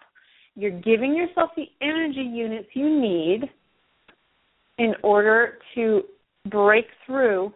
You're 0.54 0.80
giving 0.80 1.14
yourself 1.14 1.50
the 1.56 1.66
energy 1.82 2.22
units 2.22 2.68
you 2.72 3.00
need 3.00 3.50
in 4.78 4.94
order 5.02 5.58
to 5.74 6.02
break 6.50 6.86
through. 7.04 7.52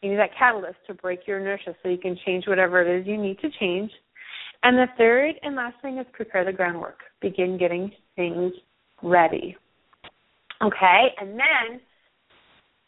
You 0.00 0.10
need 0.10 0.16
that 0.16 0.30
catalyst 0.38 0.78
to 0.86 0.94
break 0.94 1.26
your 1.26 1.40
inertia 1.40 1.76
so 1.82 1.90
you 1.90 1.98
can 1.98 2.16
change 2.24 2.46
whatever 2.46 2.80
it 2.80 3.00
is 3.00 3.06
you 3.06 3.18
need 3.18 3.38
to 3.40 3.50
change. 3.60 3.90
And 4.62 4.78
the 4.78 4.86
third 4.96 5.34
and 5.42 5.54
last 5.54 5.76
thing 5.82 5.98
is 5.98 6.06
prepare 6.12 6.44
the 6.44 6.52
groundwork. 6.52 7.00
Begin 7.20 7.58
getting 7.58 7.92
things 8.16 8.52
ready. 9.02 9.56
Okay, 10.62 11.06
and 11.20 11.30
then 11.30 11.80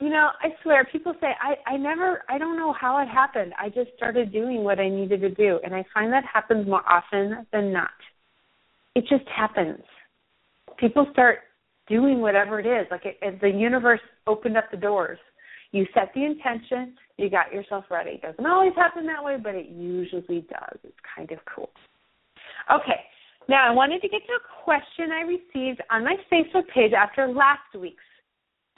you 0.02 0.10
know, 0.10 0.30
I 0.40 0.48
swear, 0.64 0.84
people 0.90 1.14
say 1.20 1.28
I 1.40 1.74
I 1.74 1.76
never 1.76 2.24
I 2.28 2.36
don't 2.36 2.56
know 2.56 2.72
how 2.72 3.00
it 3.00 3.06
happened. 3.06 3.52
I 3.56 3.68
just 3.68 3.90
started 3.96 4.32
doing 4.32 4.64
what 4.64 4.80
I 4.80 4.88
needed 4.88 5.20
to 5.20 5.30
do, 5.30 5.60
and 5.62 5.72
I 5.72 5.84
find 5.94 6.12
that 6.12 6.24
happens 6.24 6.66
more 6.66 6.82
often 6.90 7.46
than 7.52 7.72
not. 7.72 7.90
It 8.96 9.02
just 9.02 9.28
happens. 9.28 9.80
People 10.76 11.06
start 11.12 11.38
doing 11.88 12.20
whatever 12.20 12.58
it 12.58 12.66
is. 12.66 12.88
Like 12.90 13.06
it, 13.06 13.16
it, 13.22 13.40
the 13.40 13.48
universe 13.48 14.00
opened 14.26 14.56
up 14.56 14.72
the 14.72 14.76
doors. 14.76 15.20
You 15.70 15.86
set 15.94 16.10
the 16.16 16.24
intention, 16.24 16.96
you 17.16 17.30
got 17.30 17.52
yourself 17.52 17.84
ready. 17.88 18.20
It 18.20 18.22
doesn't 18.22 18.44
always 18.44 18.74
happen 18.74 19.06
that 19.06 19.22
way, 19.22 19.36
but 19.40 19.54
it 19.54 19.68
usually 19.68 20.40
does. 20.50 20.78
It's 20.82 20.98
kind 21.14 21.30
of 21.30 21.38
cool. 21.54 21.70
Okay, 22.74 23.00
now 23.48 23.70
I 23.70 23.72
wanted 23.72 24.02
to 24.02 24.08
get 24.08 24.22
to 24.26 24.32
a 24.32 24.64
question 24.64 25.12
I 25.12 25.20
received 25.20 25.80
on 25.92 26.02
my 26.02 26.16
Facebook 26.30 26.66
page 26.74 26.92
after 26.92 27.28
last 27.28 27.72
week's 27.78 28.02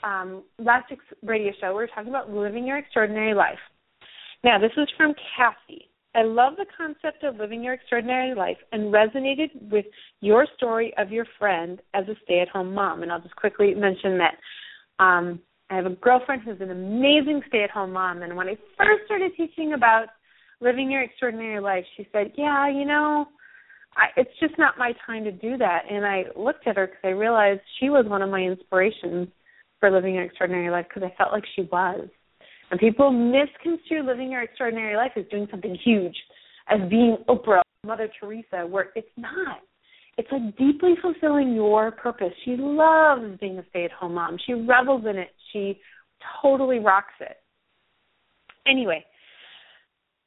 um, 0.03 0.43
last 0.59 0.89
week's 0.89 1.05
radio 1.23 1.51
show, 1.59 1.69
we 1.69 1.75
were 1.75 1.87
talking 1.87 2.09
about 2.09 2.29
living 2.29 2.65
your 2.65 2.77
extraordinary 2.77 3.33
life. 3.33 3.59
Now, 4.43 4.59
this 4.59 4.71
is 4.77 4.87
from 4.97 5.13
Kathy. 5.35 5.89
I 6.13 6.23
love 6.23 6.53
the 6.57 6.65
concept 6.77 7.23
of 7.23 7.37
living 7.37 7.63
your 7.63 7.73
extraordinary 7.73 8.35
life 8.35 8.57
and 8.71 8.93
resonated 8.93 9.49
with 9.69 9.85
your 10.21 10.47
story 10.55 10.93
of 10.97 11.11
your 11.11 11.25
friend 11.37 11.81
as 11.93 12.07
a 12.07 12.15
stay 12.23 12.39
at 12.39 12.47
home 12.47 12.73
mom. 12.73 13.03
And 13.03 13.11
I'll 13.11 13.21
just 13.21 13.35
quickly 13.35 13.73
mention 13.73 14.17
that 14.19 15.03
um, 15.03 15.41
I 15.69 15.75
have 15.75 15.85
a 15.85 15.89
girlfriend 15.89 16.43
who's 16.43 16.61
an 16.61 16.71
amazing 16.71 17.41
stay 17.49 17.63
at 17.63 17.71
home 17.71 17.91
mom. 17.91 18.21
And 18.21 18.35
when 18.37 18.47
I 18.47 18.55
first 18.77 19.05
started 19.05 19.31
teaching 19.35 19.73
about 19.73 20.05
living 20.61 20.89
your 20.89 21.01
extraordinary 21.01 21.59
life, 21.59 21.83
she 21.97 22.07
said, 22.13 22.31
Yeah, 22.37 22.69
you 22.69 22.85
know, 22.85 23.25
I, 23.97 24.07
it's 24.15 24.39
just 24.39 24.57
not 24.57 24.77
my 24.77 24.93
time 25.05 25.25
to 25.25 25.31
do 25.31 25.57
that. 25.57 25.83
And 25.89 26.05
I 26.05 26.25
looked 26.37 26.65
at 26.65 26.77
her 26.77 26.87
because 26.87 27.01
I 27.03 27.09
realized 27.09 27.61
she 27.79 27.89
was 27.89 28.05
one 28.07 28.21
of 28.21 28.29
my 28.29 28.41
inspirations 28.41 29.27
for 29.79 29.91
living 29.91 30.17
an 30.17 30.23
extraordinary 30.23 30.69
life 30.69 30.85
because 30.87 31.09
I 31.09 31.15
felt 31.17 31.31
like 31.31 31.43
she 31.55 31.63
was. 31.63 32.07
And 32.71 32.79
people 32.79 33.11
misconstrue 33.11 34.03
living 34.03 34.31
your 34.31 34.41
extraordinary 34.41 34.95
life 34.95 35.11
as 35.15 35.25
doing 35.29 35.47
something 35.51 35.77
huge, 35.83 36.15
as 36.67 36.79
being 36.89 37.17
Oprah, 37.29 37.61
Mother 37.85 38.09
Teresa, 38.19 38.65
where 38.67 38.89
it's 38.95 39.07
not. 39.17 39.59
It's 40.17 40.31
like 40.31 40.57
deeply 40.57 40.95
fulfilling 41.01 41.53
your 41.53 41.91
purpose. 41.91 42.31
She 42.45 42.55
loves 42.57 43.37
being 43.39 43.59
a 43.59 43.65
stay 43.69 43.85
at 43.85 43.91
home 43.91 44.15
mom. 44.15 44.37
She 44.45 44.53
revels 44.53 45.03
in 45.09 45.17
it. 45.17 45.29
She 45.51 45.79
totally 46.41 46.79
rocks 46.79 47.13
it. 47.19 47.37
Anyway, 48.67 49.05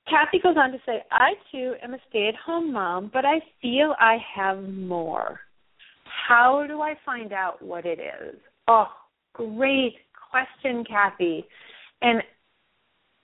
Kathy 0.09 0.39
goes 0.43 0.57
on 0.57 0.73
to 0.73 0.79
say, 0.87 1.03
I 1.11 1.33
too 1.51 1.75
am 1.83 1.95
a 1.95 1.99
stay 2.09 2.29
at 2.29 2.35
home 2.37 2.73
mom, 2.73 3.11
but 3.13 3.25
I 3.25 3.41
feel 3.61 3.95
I 3.99 4.19
have 4.37 4.63
more. 4.69 5.41
How 6.29 6.65
do 6.69 6.81
I 6.83 6.95
find 7.05 7.33
out 7.33 7.61
what 7.63 7.85
it 7.85 7.99
is? 7.99 8.39
Oh, 8.69 8.89
Great 9.39 9.95
question, 10.31 10.85
Kathy. 10.85 11.47
And 12.03 12.23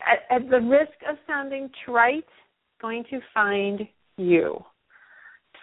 at, 0.00 0.20
at 0.30 0.48
the 0.48 0.60
risk 0.60 0.92
of 1.08 1.16
sounding 1.26 1.68
trite, 1.84 2.24
going 2.80 3.04
to 3.10 3.20
find 3.32 3.80
you. 4.16 4.64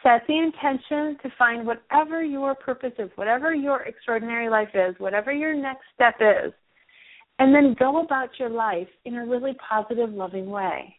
Set 0.03 0.23
the 0.27 0.37
intention 0.37 1.17
to 1.21 1.29
find 1.37 1.65
whatever 1.65 2.23
your 2.23 2.55
purpose 2.55 2.93
is, 2.97 3.09
whatever 3.15 3.53
your 3.53 3.83
extraordinary 3.83 4.49
life 4.49 4.69
is, 4.73 4.95
whatever 4.97 5.31
your 5.31 5.53
next 5.53 5.83
step 5.93 6.15
is, 6.19 6.51
and 7.39 7.53
then 7.53 7.75
go 7.77 8.01
about 8.03 8.29
your 8.39 8.49
life 8.49 8.87
in 9.05 9.15
a 9.15 9.25
really 9.25 9.55
positive, 9.67 10.11
loving 10.11 10.49
way. 10.49 10.95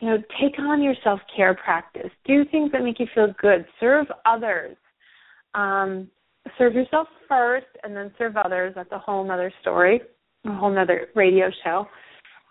You 0.00 0.10
know, 0.10 0.18
take 0.40 0.58
on 0.58 0.82
your 0.82 0.94
self 1.04 1.20
care 1.36 1.54
practice. 1.54 2.10
Do 2.24 2.44
things 2.46 2.72
that 2.72 2.82
make 2.82 2.98
you 2.98 3.06
feel 3.14 3.34
good. 3.40 3.66
Serve 3.78 4.06
others. 4.24 4.76
Um, 5.54 6.08
serve 6.58 6.74
yourself 6.74 7.08
first 7.28 7.66
and 7.82 7.94
then 7.94 8.12
serve 8.18 8.36
others. 8.36 8.72
That's 8.74 8.92
a 8.92 8.98
whole 8.98 9.24
nother 9.24 9.52
story, 9.60 10.00
a 10.44 10.54
whole 10.54 10.70
nother 10.70 11.08
radio 11.14 11.50
show. 11.64 11.86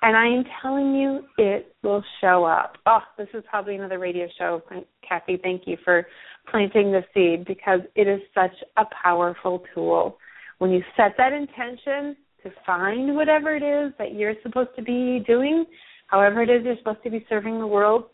And 0.01 0.15
I 0.15 0.27
am 0.27 0.43
telling 0.61 0.95
you, 0.95 1.23
it 1.37 1.75
will 1.83 2.03
show 2.21 2.45
up. 2.45 2.77
Oh, 2.85 3.01
this 3.17 3.27
is 3.33 3.43
probably 3.49 3.75
another 3.75 3.99
radio 3.99 4.27
show. 4.37 4.61
Kathy, 5.07 5.37
thank 5.41 5.63
you 5.65 5.77
for 5.83 6.07
planting 6.49 6.91
the 6.91 7.03
seed 7.13 7.45
because 7.45 7.81
it 7.95 8.07
is 8.07 8.21
such 8.33 8.55
a 8.77 8.83
powerful 9.03 9.63
tool. 9.73 10.17
When 10.59 10.71
you 10.71 10.81
set 10.95 11.15
that 11.17 11.33
intention 11.33 12.15
to 12.43 12.51
find 12.65 13.15
whatever 13.15 13.55
it 13.55 13.63
is 13.63 13.93
that 13.97 14.13
you're 14.13 14.35
supposed 14.41 14.69
to 14.77 14.81
be 14.81 15.23
doing, 15.27 15.65
however 16.07 16.43
it 16.43 16.49
is 16.49 16.63
you're 16.63 16.77
supposed 16.77 17.03
to 17.03 17.09
be 17.09 17.25
serving 17.27 17.59
the 17.59 17.67
world, 17.67 18.05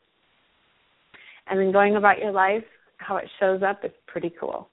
and 1.48 1.60
then 1.60 1.72
going 1.72 1.96
about 1.96 2.18
your 2.18 2.32
life, 2.32 2.64
how 2.98 3.18
it 3.18 3.30
shows 3.40 3.62
up 3.62 3.86
is 3.86 3.92
pretty 4.08 4.34
cool. 4.40 4.70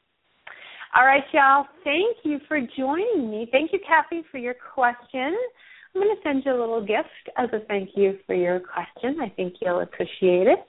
All 0.94 1.07
right, 1.07 1.24
y'all. 1.33 1.66
Thank 1.85 2.18
you 2.22 2.38
for 2.46 2.61
joining 2.76 3.31
me. 3.31 3.48
Thank 3.50 3.72
you, 3.72 3.78
Kathy, 3.87 4.22
for 4.31 4.37
your 4.37 4.55
question. 4.74 5.35
I'm 5.94 6.02
going 6.02 6.14
to 6.14 6.22
send 6.22 6.42
you 6.44 6.52
a 6.52 6.61
little 6.61 6.85
gift 6.85 7.09
as 7.38 7.48
a 7.55 7.64
thank 7.66 7.90
you 7.94 8.18
for 8.26 8.35
your 8.35 8.61
question. 8.61 9.18
I 9.20 9.31
think 9.31 9.55
you'll 9.62 9.81
appreciate 9.81 10.48
it. 10.48 10.66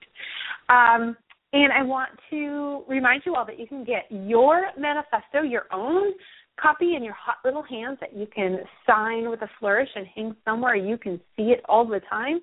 Um, 0.70 1.18
and 1.52 1.74
I 1.74 1.84
want 1.84 2.12
to 2.30 2.84
remind 2.88 3.24
you 3.26 3.36
all 3.36 3.46
that 3.46 3.60
you 3.60 3.68
can 3.68 3.84
get 3.84 4.06
your 4.10 4.68
manifesto, 4.78 5.42
your 5.42 5.66
own 5.74 6.14
copy 6.60 6.96
in 6.96 7.04
your 7.04 7.16
hot 7.16 7.38
little 7.44 7.64
hands 7.64 7.98
that 8.00 8.16
you 8.16 8.28
can 8.34 8.60
sign 8.88 9.30
with 9.30 9.42
a 9.42 9.50
flourish 9.60 9.90
and 9.96 10.06
hang 10.16 10.36
somewhere 10.46 10.76
you 10.76 10.98
can 10.98 11.20
see 11.36 11.52
it 11.52 11.62
all 11.68 11.86
the 11.86 12.00
time 12.10 12.40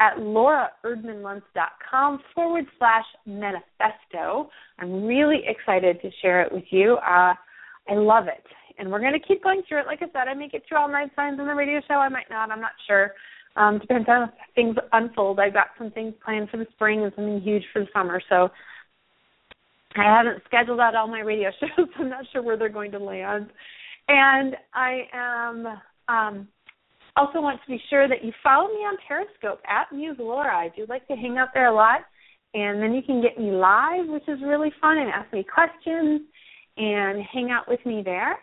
at 0.00 0.16
lauraerdmanluntz.com 0.16 2.20
forward 2.34 2.66
slash 2.78 3.04
manifesto. 3.24 4.50
I'm 4.78 5.04
really 5.04 5.42
excited 5.46 6.02
to 6.02 6.10
share 6.20 6.42
it 6.42 6.52
with 6.52 6.64
you. 6.70 6.96
Uh, 6.96 7.32
I 7.88 7.94
love 7.94 8.28
it. 8.28 8.44
And 8.78 8.90
we're 8.90 9.00
going 9.00 9.14
to 9.14 9.26
keep 9.26 9.42
going 9.42 9.62
through 9.66 9.80
it. 9.80 9.86
Like 9.86 10.02
I 10.02 10.06
said, 10.12 10.28
I 10.28 10.34
may 10.34 10.48
get 10.48 10.64
through 10.68 10.76
all 10.78 10.88
nine 10.88 11.10
signs 11.16 11.40
on 11.40 11.46
the 11.46 11.54
radio 11.54 11.80
show. 11.88 11.94
I 11.94 12.10
might 12.10 12.28
not. 12.28 12.50
I'm 12.50 12.60
not 12.60 12.72
sure. 12.86 13.12
Um, 13.56 13.78
depends 13.78 14.06
on 14.08 14.28
how 14.28 14.32
things 14.54 14.76
unfold. 14.92 15.40
I've 15.40 15.54
got 15.54 15.68
some 15.78 15.90
things 15.90 16.12
planned 16.22 16.50
for 16.50 16.58
the 16.58 16.66
spring 16.72 17.02
and 17.02 17.10
something 17.16 17.40
huge 17.40 17.64
for 17.72 17.80
the 17.80 17.88
summer. 17.94 18.20
So 18.28 18.50
I 19.96 20.04
haven't 20.04 20.42
scheduled 20.44 20.80
out 20.80 20.94
all 20.94 21.08
my 21.08 21.20
radio 21.20 21.50
shows. 21.60 21.88
I'm 21.98 22.10
not 22.10 22.26
sure 22.32 22.42
where 22.42 22.58
they're 22.58 22.68
going 22.68 22.92
to 22.92 22.98
land. 22.98 23.48
And 24.08 24.56
I 24.74 25.08
am 25.14 25.66
um, 26.08 26.48
also 27.16 27.40
want 27.40 27.60
to 27.62 27.70
be 27.70 27.80
sure 27.90 28.08
that 28.08 28.24
you 28.24 28.32
follow 28.42 28.68
me 28.68 28.80
on 28.80 28.96
Periscope 29.06 29.60
at 29.68 29.94
Muse 29.94 30.16
Laura. 30.18 30.54
I 30.54 30.70
do 30.76 30.86
like 30.88 31.06
to 31.08 31.14
hang 31.14 31.38
out 31.38 31.48
there 31.54 31.68
a 31.68 31.74
lot. 31.74 32.00
And 32.54 32.82
then 32.82 32.94
you 32.94 33.02
can 33.02 33.20
get 33.20 33.38
me 33.38 33.50
live, 33.50 34.06
which 34.06 34.26
is 34.28 34.38
really 34.42 34.72
fun, 34.80 34.98
and 34.98 35.10
ask 35.10 35.30
me 35.32 35.44
questions 35.44 36.22
and 36.76 37.22
hang 37.32 37.50
out 37.50 37.68
with 37.68 37.84
me 37.84 38.02
there. 38.04 38.38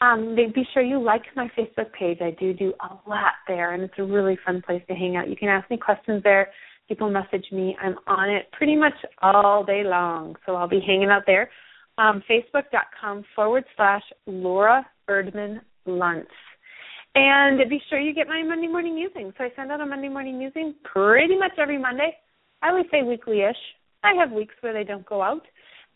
Um, 0.00 0.34
be 0.34 0.64
sure 0.74 0.82
you 0.82 1.00
like 1.00 1.22
my 1.36 1.48
Facebook 1.56 1.92
page. 1.92 2.18
I 2.20 2.32
do 2.40 2.52
do 2.52 2.72
a 2.80 3.08
lot 3.08 3.34
there, 3.46 3.72
and 3.72 3.84
it's 3.84 3.94
a 3.98 4.04
really 4.04 4.36
fun 4.44 4.62
place 4.66 4.82
to 4.88 4.94
hang 4.94 5.16
out. 5.16 5.28
You 5.28 5.36
can 5.36 5.48
ask 5.48 5.70
me 5.70 5.76
questions 5.76 6.22
there. 6.24 6.48
People 6.88 7.08
message 7.08 7.46
me. 7.52 7.76
I'm 7.80 7.94
on 8.08 8.28
it 8.28 8.50
pretty 8.52 8.74
much 8.74 8.94
all 9.20 9.64
day 9.64 9.84
long, 9.84 10.34
so 10.44 10.56
I'll 10.56 10.68
be 10.68 10.80
hanging 10.84 11.10
out 11.10 11.22
there. 11.26 11.48
Um, 11.98 12.22
Facebook.com 12.28 13.24
forward 13.36 13.64
slash 13.76 14.02
Laura 14.26 14.84
Erdman 15.08 15.60
Luntz. 15.86 16.26
And 17.14 17.68
be 17.68 17.80
sure 17.90 17.98
you 17.98 18.14
get 18.14 18.28
my 18.28 18.42
Monday 18.42 18.68
morning 18.68 18.94
musing. 18.94 19.32
So 19.36 19.44
I 19.44 19.52
send 19.54 19.70
out 19.70 19.80
a 19.80 19.86
Monday 19.86 20.08
morning 20.08 20.38
musing 20.38 20.74
pretty 20.82 21.36
much 21.36 21.52
every 21.58 21.78
Monday. 21.78 22.16
I 22.62 22.70
always 22.70 22.86
say 22.90 23.02
weekly 23.02 23.42
ish. 23.42 23.56
I 24.02 24.14
have 24.14 24.32
weeks 24.32 24.54
where 24.60 24.72
they 24.72 24.84
don't 24.84 25.06
go 25.06 25.22
out. 25.22 25.42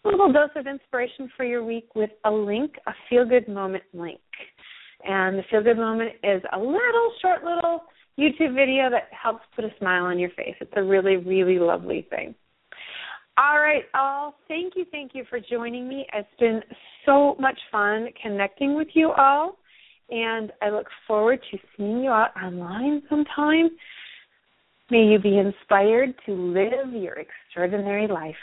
A 0.04 0.08
little 0.08 0.32
dose 0.32 0.50
of 0.54 0.66
inspiration 0.66 1.30
for 1.36 1.44
your 1.44 1.64
week 1.64 1.94
with 1.94 2.10
a 2.24 2.30
link, 2.30 2.74
a 2.86 2.92
feel 3.08 3.24
good 3.24 3.48
moment 3.48 3.84
link. 3.92 4.20
And 5.04 5.38
the 5.38 5.42
feel 5.50 5.62
good 5.62 5.78
moment 5.78 6.12
is 6.22 6.42
a 6.52 6.58
little 6.58 7.12
short 7.22 7.44
little 7.44 7.84
YouTube 8.18 8.54
video 8.54 8.90
that 8.90 9.08
helps 9.10 9.42
put 9.54 9.64
a 9.64 9.70
smile 9.78 10.04
on 10.04 10.18
your 10.18 10.30
face. 10.30 10.54
It's 10.60 10.72
a 10.76 10.82
really, 10.82 11.16
really 11.16 11.58
lovely 11.58 12.06
thing. 12.10 12.34
All 13.38 13.58
right, 13.58 13.84
all. 13.94 14.36
Thank 14.48 14.74
you, 14.76 14.86
thank 14.90 15.12
you 15.14 15.24
for 15.28 15.38
joining 15.38 15.88
me. 15.88 16.06
It's 16.14 16.28
been 16.40 16.62
so 17.04 17.36
much 17.38 17.58
fun 17.70 18.08
connecting 18.22 18.74
with 18.74 18.88
you 18.94 19.12
all, 19.12 19.58
and 20.10 20.52
I 20.62 20.70
look 20.70 20.86
forward 21.06 21.40
to 21.50 21.58
seeing 21.76 22.00
you 22.00 22.10
out 22.10 22.30
online 22.42 23.02
sometime. 23.08 23.70
May 24.90 25.04
you 25.04 25.18
be 25.18 25.38
inspired 25.38 26.14
to 26.26 26.32
live 26.32 26.92
your 26.92 27.14
extraordinary 27.18 28.06
life. 28.06 28.34